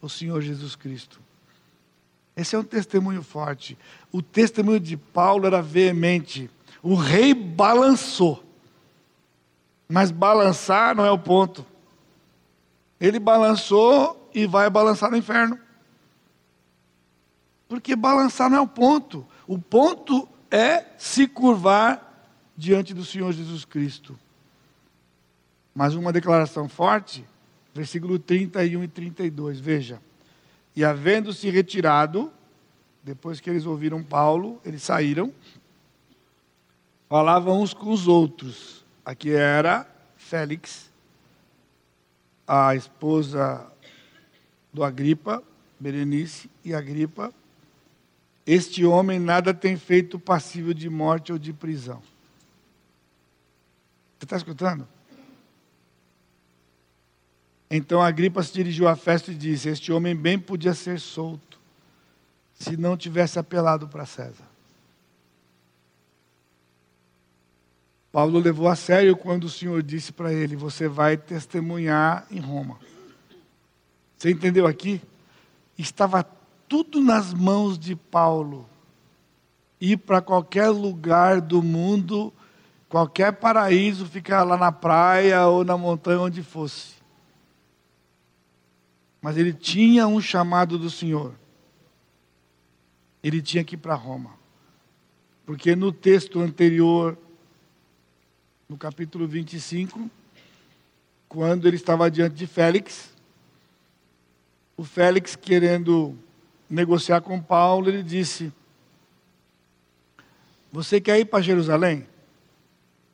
[0.00, 1.20] o Senhor Jesus Cristo.
[2.36, 3.76] Esse é um testemunho forte.
[4.10, 6.48] O testemunho de Paulo era veemente.
[6.82, 8.42] O rei balançou.
[9.88, 11.64] Mas balançar não é o ponto.
[13.00, 15.58] Ele balançou e vai balançar no inferno.
[17.68, 19.26] Porque balançar não é o ponto.
[19.46, 24.18] O ponto é se curvar diante do Senhor Jesus Cristo.
[25.74, 27.24] Mas uma declaração forte,
[27.74, 30.00] versículo 31 e 32, veja.
[30.76, 32.32] E havendo-se retirado,
[33.02, 35.32] depois que eles ouviram Paulo, eles saíram,
[37.12, 38.82] falavam uns com os outros.
[39.04, 39.86] Aqui era
[40.16, 40.90] Félix,
[42.48, 43.70] a esposa
[44.72, 45.42] do Agripa,
[45.78, 47.30] Berenice e Agripa.
[48.46, 52.02] Este homem nada tem feito passível de morte ou de prisão.
[54.18, 54.88] Você está escutando?
[57.70, 61.60] Então Agripa se dirigiu à festa e disse: Este homem bem podia ser solto,
[62.54, 64.51] se não tivesse apelado para César.
[68.12, 72.78] Paulo levou a sério quando o Senhor disse para ele: Você vai testemunhar em Roma.
[74.16, 75.00] Você entendeu aqui?
[75.76, 76.22] Estava
[76.68, 78.68] tudo nas mãos de Paulo.
[79.80, 82.32] Ir para qualquer lugar do mundo
[82.92, 86.96] Qualquer paraíso fica lá na praia ou na montanha onde fosse.
[89.18, 91.32] Mas ele tinha um chamado do Senhor.
[93.22, 94.32] Ele tinha que ir para Roma.
[95.46, 97.16] Porque no texto anterior,
[98.72, 100.10] no capítulo 25,
[101.28, 103.12] quando ele estava diante de Félix,
[104.78, 106.16] o Félix querendo
[106.70, 108.50] negociar com Paulo, ele disse:
[110.72, 112.08] Você quer ir para Jerusalém?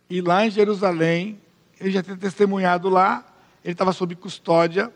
[0.09, 1.41] E lá em Jerusalém,
[1.81, 3.27] ele já tinha testemunhado lá,
[3.65, 4.95] ele estava sob custódia.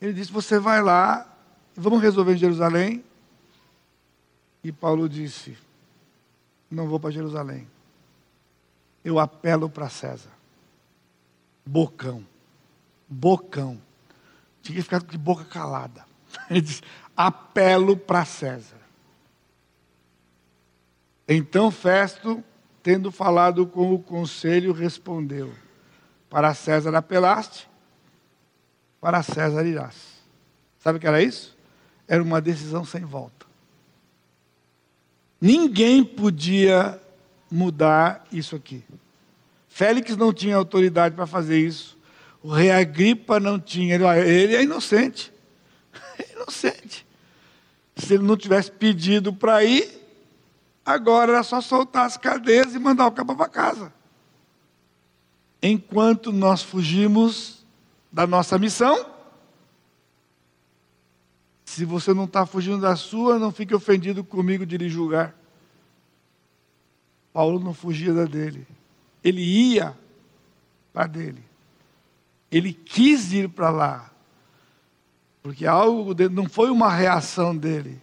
[0.00, 1.32] Ele disse: Você vai lá,
[1.76, 3.04] vamos resolver em Jerusalém.
[4.64, 5.56] E Paulo disse:
[6.68, 7.68] Não vou para Jerusalém.
[9.04, 10.30] Eu apelo para César.
[11.64, 12.26] Bocão.
[13.08, 13.80] Bocão.
[14.62, 16.04] Tinha que ficar de boca calada.
[16.50, 16.82] Ele disse:
[17.16, 18.80] Apelo para César.
[21.26, 22.42] Então Festo,
[22.82, 25.52] tendo falado com o conselho, respondeu:
[26.28, 27.68] Para César apelaste,
[29.00, 30.20] para César irás.
[30.78, 31.56] Sabe o que era isso?
[32.08, 33.46] Era uma decisão sem volta.
[35.40, 36.99] Ninguém podia
[37.50, 38.84] mudar isso aqui.
[39.68, 41.98] Félix não tinha autoridade para fazer isso.
[42.42, 43.94] O rei Agripa não tinha.
[43.94, 45.32] Ele, é inocente.
[46.18, 47.06] É inocente.
[47.96, 49.88] Se ele não tivesse pedido para ir,
[50.84, 53.92] agora era só soltar as cadeias e mandar o cabo para casa.
[55.62, 57.64] Enquanto nós fugimos
[58.12, 59.06] da nossa missão,
[61.64, 65.34] se você não está fugindo da sua, não fique ofendido comigo de lhe julgar.
[67.32, 68.66] Paulo não fugia da dele.
[69.22, 69.96] Ele ia
[70.92, 71.44] para dele.
[72.50, 74.10] Ele quis ir para lá.
[75.42, 78.00] Porque algo dele, não foi uma reação dele.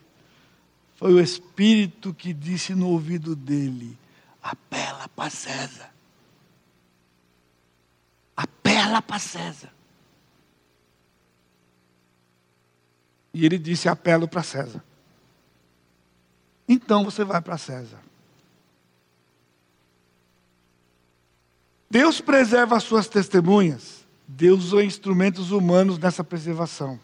[0.95, 3.97] Foi o Espírito que disse no ouvido dele:
[4.41, 5.91] apela para César.
[8.35, 9.71] Apela para César.
[13.33, 14.83] E ele disse: apelo para César.
[16.67, 18.06] Então você vai para César.
[21.89, 24.05] Deus preserva as suas testemunhas.
[24.27, 26.99] Deus usa instrumentos humanos nessa preservação.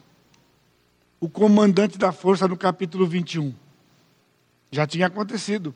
[1.18, 3.54] O comandante da força no capítulo 21.
[4.70, 5.74] Já tinha acontecido.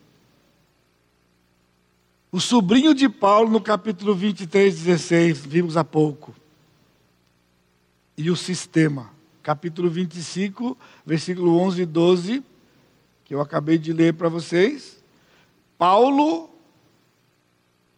[2.31, 6.35] O sobrinho de Paulo no capítulo 23, 16, vimos há pouco.
[8.17, 9.11] E o sistema.
[9.43, 12.45] Capítulo 25, versículo 11 e 12,
[13.25, 15.03] que eu acabei de ler para vocês.
[15.79, 16.51] Paulo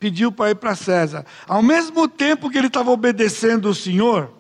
[0.01, 1.27] pediu para ir para César.
[1.47, 4.33] Ao mesmo tempo que ele estava obedecendo o Senhor,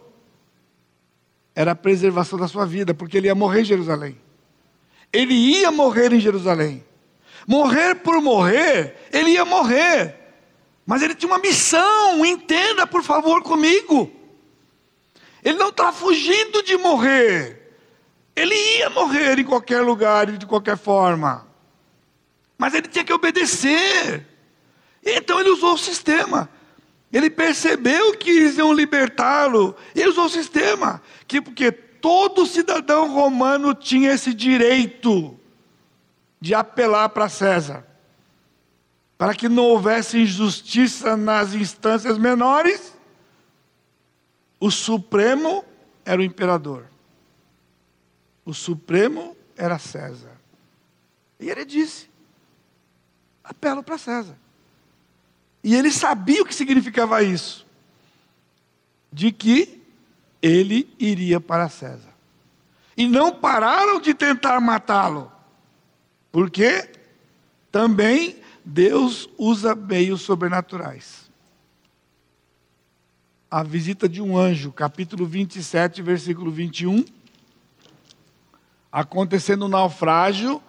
[1.54, 4.18] era a preservação da sua vida, porque ele ia morrer em Jerusalém.
[5.12, 6.82] Ele ia morrer em Jerusalém.
[7.46, 10.16] Morrer por morrer, ele ia morrer.
[10.86, 14.10] Mas ele tinha uma missão, entenda por favor comigo.
[15.44, 17.74] Ele não está fugindo de morrer.
[18.34, 21.46] Ele ia morrer em qualquer lugar e de qualquer forma.
[22.56, 24.29] Mas ele tinha que obedecer.
[25.04, 26.48] Então ele usou o sistema.
[27.12, 29.74] Ele percebeu que eles iam libertá-lo.
[29.94, 31.02] Ele usou o sistema.
[31.26, 35.38] Que, porque todo cidadão romano tinha esse direito
[36.40, 37.86] de apelar para César.
[39.18, 42.96] Para que não houvesse injustiça nas instâncias menores,
[44.58, 45.64] o Supremo
[46.04, 46.86] era o imperador.
[48.44, 50.40] O Supremo era César.
[51.38, 52.08] E ele disse:
[53.44, 54.36] apelo para César.
[55.62, 57.66] E ele sabia o que significava isso.
[59.12, 59.82] De que
[60.40, 62.10] ele iria para César.
[62.96, 65.30] E não pararam de tentar matá-lo.
[66.32, 66.90] Porque
[67.70, 71.30] também Deus usa meios sobrenaturais.
[73.50, 77.04] A visita de um anjo, capítulo 27, versículo 21.
[78.92, 80.62] Acontecendo um naufrágio,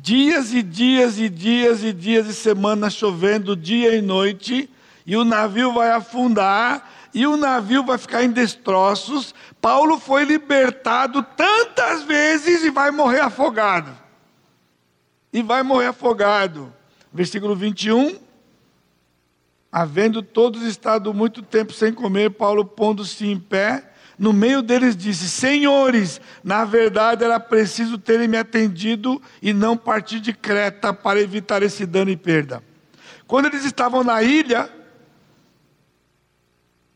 [0.00, 4.68] dias e dias e dias e dias e semanas chovendo dia e noite,
[5.06, 9.34] e o navio vai afundar, e o navio vai ficar em destroços.
[9.60, 13.96] Paulo foi libertado tantas vezes e vai morrer afogado.
[15.32, 16.72] E vai morrer afogado.
[17.12, 18.18] Versículo 21.
[19.70, 25.28] Havendo todos estado muito tempo sem comer, Paulo pondo-se em pé, no meio deles disse:
[25.28, 31.62] Senhores, na verdade era preciso terem me atendido e não partir de Creta para evitar
[31.62, 32.62] esse dano e perda.
[33.26, 34.70] Quando eles estavam na ilha,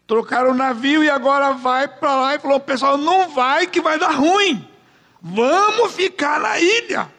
[0.06, 3.98] trocaram o navio e agora vai para lá e falou: Pessoal, não vai que vai
[3.98, 4.66] dar ruim.
[5.20, 7.10] Vamos ficar na ilha.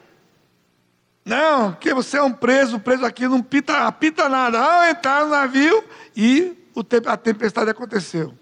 [1.24, 4.58] Não, que você é um preso, preso aqui, não pita, apita nada.
[4.58, 5.84] Ah, entrar no navio
[6.16, 6.56] e
[7.06, 8.34] a tempestade aconteceu.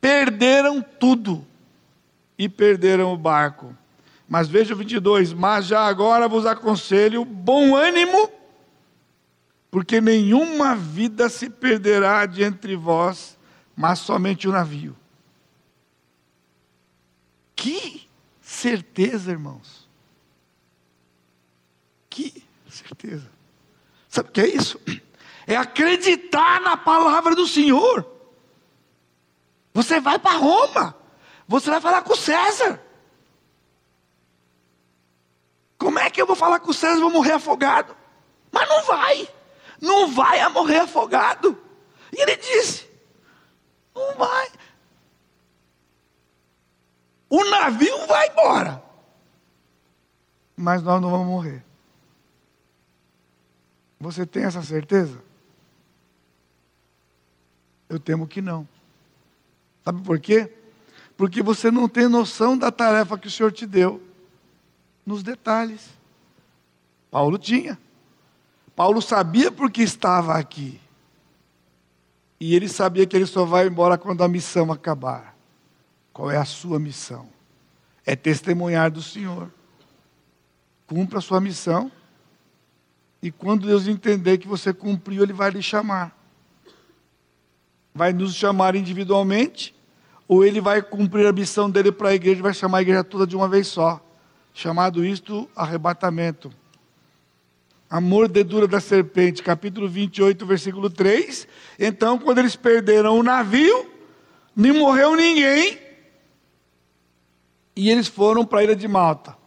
[0.00, 1.46] Perderam tudo
[2.38, 3.76] e perderam o barco.
[4.28, 8.30] Mas veja o 22: Mas já agora vos aconselho bom ânimo,
[9.70, 13.38] porque nenhuma vida se perderá de entre vós,
[13.74, 14.94] mas somente o navio.
[17.56, 18.06] Que
[18.40, 19.88] certeza, irmãos.
[22.08, 23.28] Que certeza.
[24.08, 24.80] Sabe o que é isso?
[25.46, 28.17] É acreditar na palavra do Senhor.
[29.78, 30.92] Você vai para Roma.
[31.46, 32.82] Você vai falar com César.
[35.78, 37.96] Como é que eu vou falar com César vou morrer afogado?
[38.50, 39.28] Mas não vai.
[39.80, 41.56] Não vai a morrer afogado.
[42.12, 42.90] E ele disse:
[43.94, 44.50] Não vai.
[47.30, 48.82] O navio vai embora.
[50.56, 51.64] Mas nós não vamos morrer.
[54.00, 55.22] Você tem essa certeza?
[57.88, 58.66] Eu temo que não.
[59.88, 60.52] Sabe por quê?
[61.16, 64.02] Porque você não tem noção da tarefa que o Senhor te deu
[65.06, 65.88] nos detalhes.
[67.10, 67.78] Paulo tinha.
[68.76, 70.78] Paulo sabia porque estava aqui.
[72.38, 75.34] E ele sabia que ele só vai embora quando a missão acabar.
[76.12, 77.26] Qual é a sua missão?
[78.04, 79.50] É testemunhar do Senhor.
[80.86, 81.90] Cumpra a sua missão.
[83.22, 86.14] E quando Deus entender que você cumpriu, Ele vai lhe chamar.
[87.94, 89.77] Vai nos chamar individualmente,
[90.28, 93.26] ou Ele vai cumprir a missão dele para a igreja vai chamar a igreja toda
[93.26, 93.98] de uma vez só.
[94.52, 96.52] Chamado isto arrebatamento.
[97.88, 101.48] A mordedura da serpente, capítulo 28, versículo 3.
[101.78, 103.90] Então, quando eles perderam o navio,
[104.54, 105.78] nem morreu ninguém,
[107.74, 109.38] e eles foram para a ilha de Malta.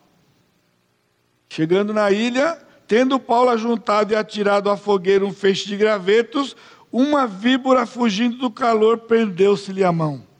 [1.50, 2.58] Chegando na ilha,
[2.88, 6.56] tendo Paulo ajuntado e atirado à fogueira um feixe de gravetos,
[6.92, 10.31] uma víbora fugindo do calor prendeu-se-lhe a mão.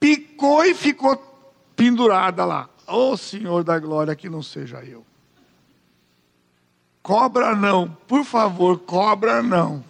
[0.00, 1.16] Picou e ficou
[1.76, 2.68] pendurada lá.
[2.88, 5.04] Ô oh, Senhor da glória, que não seja eu.
[7.02, 9.84] Cobra não, por favor, cobra não.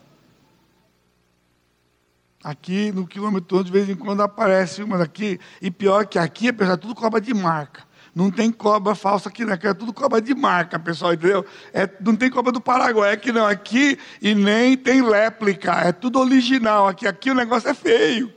[2.43, 6.75] Aqui no quilômetro de vez em quando aparece uma daqui, e pior que aqui, apesar
[6.75, 7.89] de tudo cobra de marca.
[8.15, 9.53] Não tem cobra falsa aqui, não.
[9.53, 11.45] Aqui é tudo cobra de marca, pessoal, entendeu?
[11.73, 13.47] É, não tem cobra do Paraguai aqui, não.
[13.47, 15.73] Aqui, e nem tem réplica.
[15.75, 16.89] É tudo original.
[16.89, 18.33] Aqui, aqui o negócio é feio.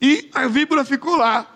[0.00, 1.46] E a víbora ficou lá.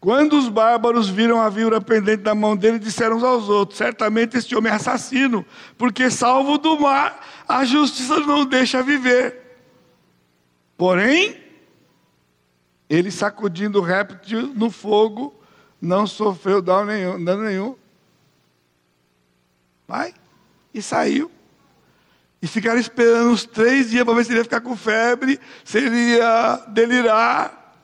[0.00, 4.36] Quando os bárbaros viram a víbora pendente da mão dele, disseram uns aos outros: certamente
[4.36, 5.44] este homem é assassino,
[5.76, 9.58] porque salvo do mar, a justiça não deixa viver.
[10.76, 11.36] Porém,
[12.88, 15.34] ele sacudindo o réptil no fogo,
[15.80, 17.24] não sofreu dano nenhum.
[17.24, 17.76] Dano nenhum.
[19.88, 20.14] Vai.
[20.72, 21.30] E saiu.
[22.46, 25.78] E ficaram esperando uns três dias para ver se ele ia ficar com febre, se
[25.78, 27.74] ele ia delirar.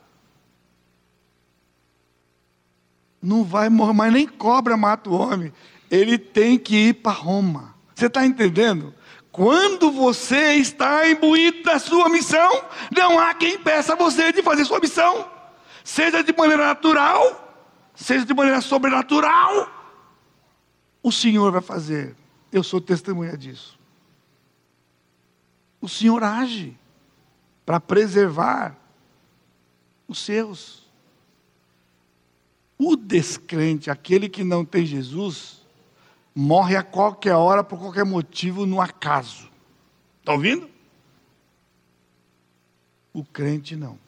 [3.21, 5.51] Não vai morrer, mas nem cobra mata o homem.
[5.91, 7.75] Ele tem que ir para Roma.
[7.93, 8.95] Você está entendendo?
[9.33, 14.63] Quando você está imbuído da sua missão, não há quem peça a você de fazer
[14.63, 15.29] sua missão,
[15.83, 17.53] seja de maneira natural,
[17.93, 19.67] seja de maneira sobrenatural,
[21.03, 22.15] o Senhor vai fazer.
[22.49, 23.82] Eu sou testemunha disso.
[25.83, 26.77] O Senhor age
[27.65, 28.79] para preservar
[30.07, 30.89] os seus.
[32.77, 35.61] O descrente, aquele que não tem Jesus,
[36.33, 39.51] morre a qualquer hora, por qualquer motivo, no acaso.
[40.21, 40.69] Está ouvindo?
[43.11, 43.99] O crente não.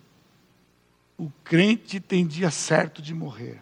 [1.17, 3.61] O crente tem dia certo de morrer.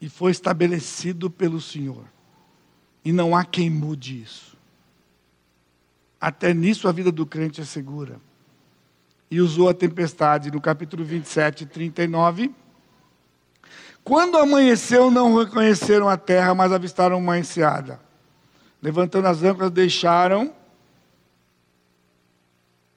[0.00, 2.06] E foi estabelecido pelo Senhor.
[3.04, 4.56] E não há quem mude isso.
[6.22, 8.18] Até nisso a vida do crente é segura.
[9.30, 12.54] E usou a tempestade no capítulo 27, 39
[14.04, 18.00] quando amanheceu, não reconheceram a terra, mas avistaram uma enseada.
[18.80, 20.52] Levantando as âncoras, deixaram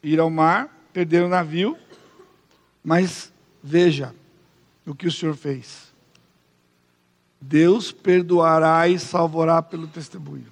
[0.01, 1.77] ir ao mar, perderam o navio.
[2.83, 3.31] Mas
[3.63, 4.15] veja
[4.85, 5.93] o que o Senhor fez.
[7.39, 10.51] Deus perdoará e salvará pelo testemunho.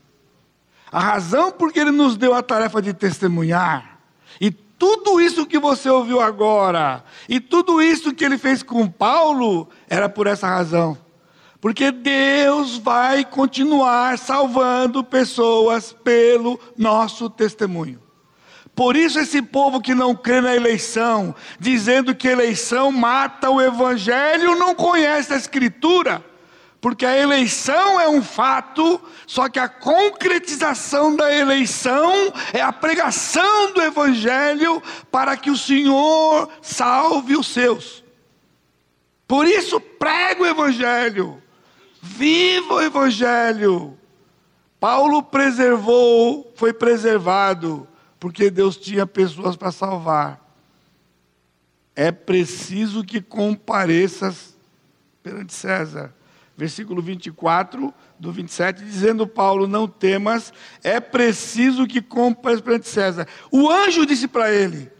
[0.93, 3.99] A razão por que Ele nos deu a tarefa de testemunhar,
[4.39, 9.69] e tudo isso que você ouviu agora, e tudo isso que ele fez com Paulo,
[9.89, 10.97] era por essa razão.
[11.61, 18.01] Porque Deus vai continuar salvando pessoas pelo nosso testemunho.
[18.75, 24.55] Por isso, esse povo que não crê na eleição, dizendo que eleição mata o evangelho,
[24.55, 26.23] não conhece a Escritura.
[26.83, 32.11] Porque a eleição é um fato, só que a concretização da eleição
[32.51, 38.03] é a pregação do Evangelho para que o Senhor salve os seus.
[39.25, 41.41] Por isso, prega o Evangelho,
[42.01, 43.97] viva o Evangelho.
[44.77, 47.87] Paulo preservou, foi preservado,
[48.19, 50.37] porque Deus tinha pessoas para salvar.
[51.95, 54.53] É preciso que compareças
[55.23, 56.13] perante César
[56.55, 63.27] versículo 24 do 27, dizendo Paulo: Não temas, é preciso que compres perante César.
[63.51, 64.91] O anjo disse para ele: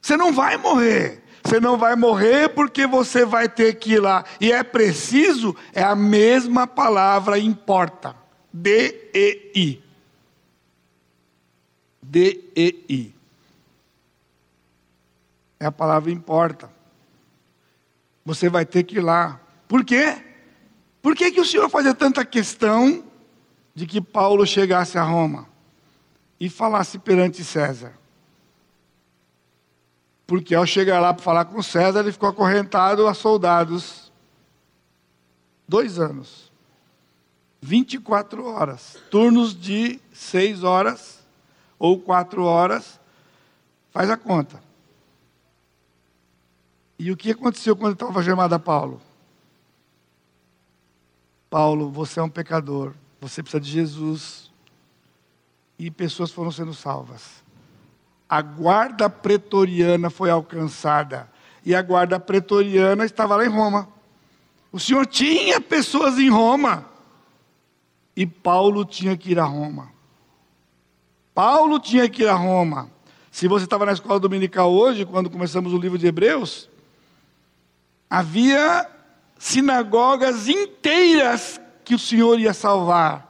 [0.00, 1.22] Você não vai morrer.
[1.44, 4.24] Você não vai morrer porque você vai ter que ir lá.
[4.40, 8.14] E é preciso, é a mesma palavra importa.
[8.52, 9.82] D-E-I.
[12.02, 13.14] D-E-I.
[15.60, 16.70] É a palavra importa.
[18.24, 19.40] Você vai ter que ir lá.
[19.66, 20.27] Por quê?
[21.00, 23.04] Por que, que o Senhor fazia tanta questão
[23.74, 25.48] de que Paulo chegasse a Roma
[26.40, 27.92] e falasse perante César?
[30.26, 34.12] Porque ao chegar lá para falar com César, ele ficou acorrentado a soldados.
[35.66, 36.52] Dois anos.
[37.62, 38.98] 24 horas.
[39.10, 41.26] Turnos de seis horas
[41.78, 43.00] ou quatro horas.
[43.90, 44.62] Faz a conta.
[46.98, 49.00] E o que aconteceu quando estava gemado a Paulo?
[51.50, 54.50] Paulo, você é um pecador, você precisa de Jesus.
[55.78, 57.42] E pessoas foram sendo salvas.
[58.28, 61.30] A guarda pretoriana foi alcançada.
[61.64, 63.88] E a guarda pretoriana estava lá em Roma.
[64.72, 66.84] O Senhor tinha pessoas em Roma.
[68.14, 69.92] E Paulo tinha que ir a Roma.
[71.32, 72.90] Paulo tinha que ir a Roma.
[73.30, 76.68] Se você estava na escola dominical hoje, quando começamos o livro de Hebreus,
[78.10, 78.90] havia
[79.38, 83.26] sinagogas inteiras que o Senhor ia salvar.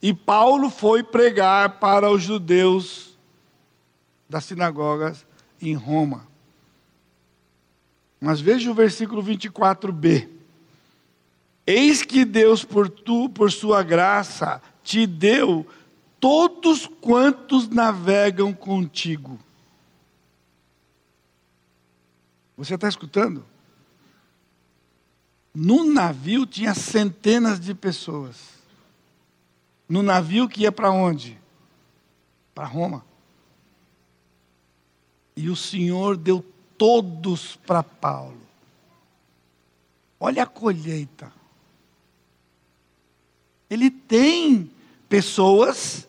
[0.00, 3.18] E Paulo foi pregar para os judeus
[4.28, 5.26] das sinagogas
[5.60, 6.26] em Roma.
[8.20, 10.28] Mas veja o versículo 24b.
[11.66, 15.66] Eis que Deus, por tu, por sua graça, te deu
[16.18, 19.38] todos quantos navegam contigo.
[22.56, 23.44] Você está escutando?
[25.54, 28.36] No navio tinha centenas de pessoas.
[29.88, 31.36] No navio que ia para onde?
[32.54, 33.04] Para Roma.
[35.36, 36.44] E o Senhor deu
[36.78, 38.40] todos para Paulo.
[40.18, 41.32] Olha a colheita.
[43.68, 44.70] Ele tem
[45.08, 46.06] pessoas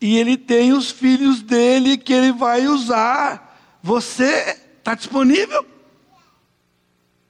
[0.00, 3.78] e ele tem os filhos dele que ele vai usar.
[3.82, 5.66] Você está disponível?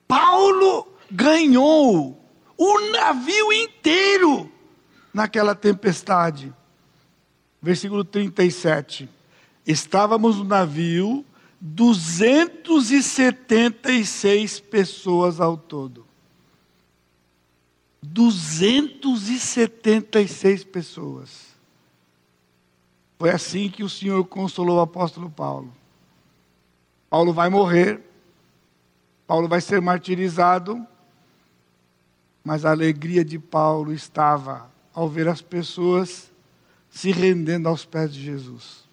[0.07, 2.19] Paulo ganhou
[2.57, 4.51] o navio inteiro
[5.13, 6.51] naquela tempestade.
[7.61, 9.09] Versículo 37.
[9.67, 11.27] Estávamos no navio,
[11.61, 16.07] 276 pessoas ao todo.
[18.03, 21.53] 276 pessoas.
[23.19, 25.73] Foi assim que o Senhor consolou o apóstolo Paulo.
[27.09, 28.01] Paulo vai morrer,
[29.27, 30.85] Paulo vai ser martirizado,
[32.45, 36.30] mas a alegria de Paulo estava ao ver as pessoas
[36.90, 38.84] se rendendo aos pés de Jesus.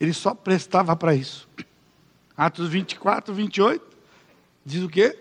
[0.00, 1.48] Ele só prestava para isso.
[2.36, 3.84] Atos 24, 28,
[4.64, 5.18] diz o quê?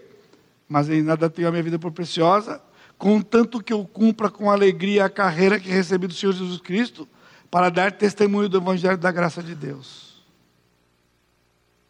[0.70, 2.62] Mas em nada tenho a minha vida por preciosa,
[2.98, 7.08] contanto que eu cumpra com alegria a carreira que recebi do Senhor Jesus Cristo,
[7.50, 10.22] para dar testemunho do Evangelho da graça de Deus.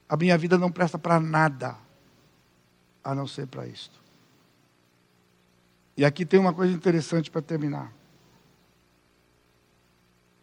[0.08, 1.76] A minha vida não presta para nada,
[3.04, 4.07] a não ser para isto.
[5.98, 7.92] E aqui tem uma coisa interessante para terminar.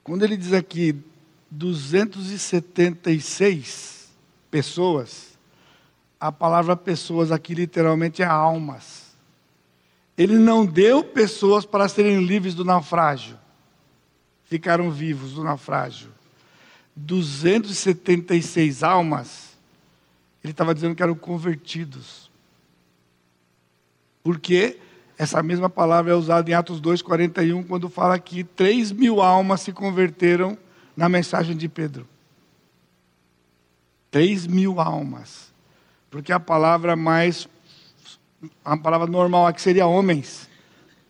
[0.02, 1.00] Quando ele diz aqui
[1.48, 4.08] 276
[4.50, 5.38] pessoas,
[6.18, 9.14] a palavra pessoas aqui literalmente é almas.
[10.18, 13.38] Ele não deu pessoas para serem livres do naufrágio.
[14.44, 16.12] Ficaram vivos do naufrágio.
[16.96, 19.56] 276 almas,
[20.42, 22.30] ele estava dizendo que eram convertidos.
[24.22, 24.78] Por quê?
[25.16, 29.72] Essa mesma palavra é usada em Atos 2,41, quando fala que 3 mil almas se
[29.72, 30.58] converteram
[30.96, 32.06] na mensagem de Pedro.
[34.10, 35.52] 3 mil almas.
[36.10, 37.48] Porque a palavra mais.
[38.64, 40.48] A palavra normal aqui seria homens.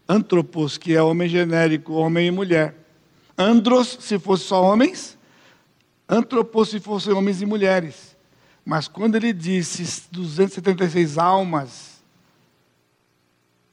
[0.09, 2.75] Antropos, que é homem genérico, homem e mulher.
[3.37, 5.19] Andros, se fosse só homens.
[6.09, 8.15] Antropos, se fossem homens e mulheres.
[8.65, 11.94] Mas quando ele disse 276 almas,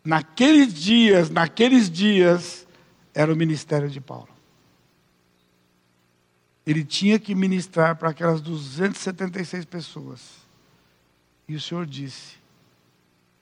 [0.04, 2.68] naqueles dias, naqueles dias,
[3.14, 4.30] era o ministério de Paulo.
[6.66, 10.22] Ele tinha que ministrar para aquelas 276 pessoas.
[11.48, 12.42] E o Senhor disse: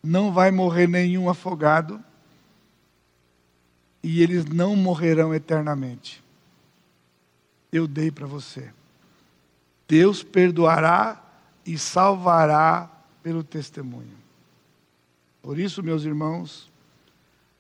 [0.02, 2.04] não vai morrer nenhum afogado,
[4.02, 6.24] e eles não morrerão eternamente.
[7.72, 8.72] Eu dei para você.
[9.88, 11.22] Deus perdoará
[11.66, 12.90] e salvará
[13.22, 14.18] pelo testemunho.
[15.50, 16.70] Por isso, meus irmãos,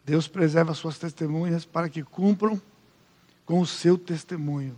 [0.05, 2.61] Deus preserva suas testemunhas para que cumpram
[3.47, 4.77] com o seu testemunho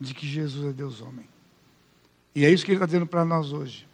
[0.00, 1.28] de que Jesus é Deus homem.
[2.34, 3.86] E é isso que ele está dizendo para nós hoje.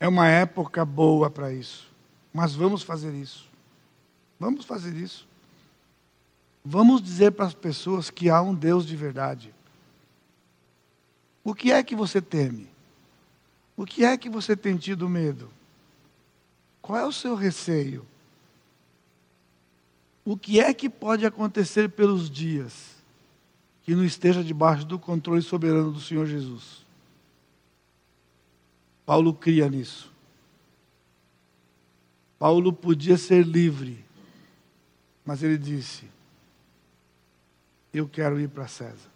[0.00, 1.86] É uma época boa para isso.
[2.32, 3.46] Mas vamos fazer isso.
[4.40, 5.28] Vamos fazer isso.
[6.64, 9.54] Vamos dizer para as pessoas que há um Deus de verdade.
[11.44, 12.70] O que é que você teme?
[13.76, 15.50] O que é que você tem tido medo?
[16.84, 18.06] Qual é o seu receio?
[20.22, 22.96] O que é que pode acontecer pelos dias
[23.82, 26.84] que não esteja debaixo do controle soberano do Senhor Jesus?
[29.06, 30.12] Paulo cria nisso.
[32.38, 34.04] Paulo podia ser livre,
[35.24, 36.04] mas ele disse:
[37.94, 39.10] Eu quero ir para César.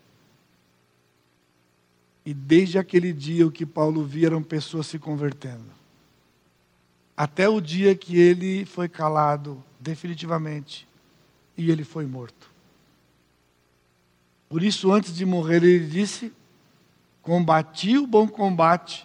[2.24, 5.76] E desde aquele dia o que Paulo via eram pessoas se convertendo.
[7.18, 10.86] Até o dia que ele foi calado definitivamente
[11.56, 12.48] e ele foi morto.
[14.48, 16.32] Por isso, antes de morrer, ele disse:
[17.20, 19.04] Combati o bom combate,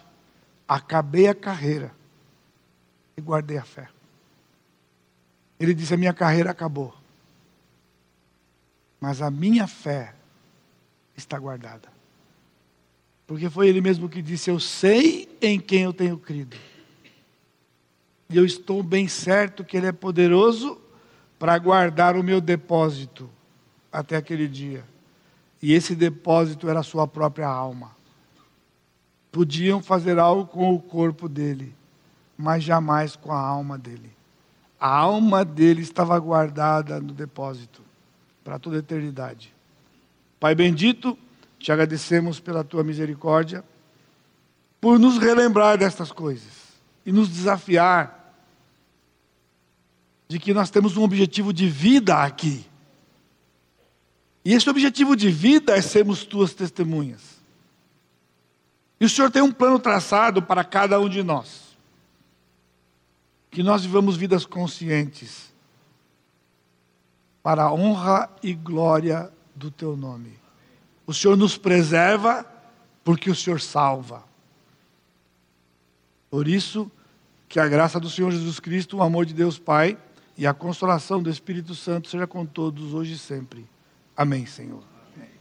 [0.68, 1.92] acabei a carreira
[3.16, 3.88] e guardei a fé.
[5.58, 6.94] Ele disse: A minha carreira acabou,
[9.00, 10.14] mas a minha fé
[11.16, 11.88] está guardada.
[13.26, 16.56] Porque foi ele mesmo que disse: Eu sei em quem eu tenho crido.
[18.28, 20.78] E eu estou bem certo que Ele é poderoso
[21.38, 23.28] para guardar o meu depósito
[23.92, 24.84] até aquele dia.
[25.62, 27.90] E esse depósito era a sua própria alma.
[29.30, 31.74] Podiam fazer algo com o corpo dele,
[32.36, 34.12] mas jamais com a alma dele.
[34.78, 37.82] A alma dele estava guardada no depósito
[38.42, 39.54] para toda a eternidade.
[40.38, 41.16] Pai bendito,
[41.58, 43.64] te agradecemos pela tua misericórdia,
[44.80, 46.63] por nos relembrar destas coisas
[47.04, 48.34] e nos desafiar
[50.28, 52.64] de que nós temos um objetivo de vida aqui.
[54.44, 57.34] E esse objetivo de vida é sermos tuas testemunhas.
[59.00, 61.76] E o Senhor tem um plano traçado para cada um de nós.
[63.50, 65.52] Que nós vivamos vidas conscientes
[67.42, 70.32] para a honra e glória do teu nome.
[71.06, 72.46] O Senhor nos preserva
[73.04, 74.24] porque o Senhor salva.
[76.34, 76.90] Por isso,
[77.48, 79.96] que a graça do Senhor Jesus Cristo, o amor de Deus Pai
[80.36, 83.64] e a consolação do Espírito Santo seja com todos hoje e sempre.
[84.16, 84.82] Amém, Senhor.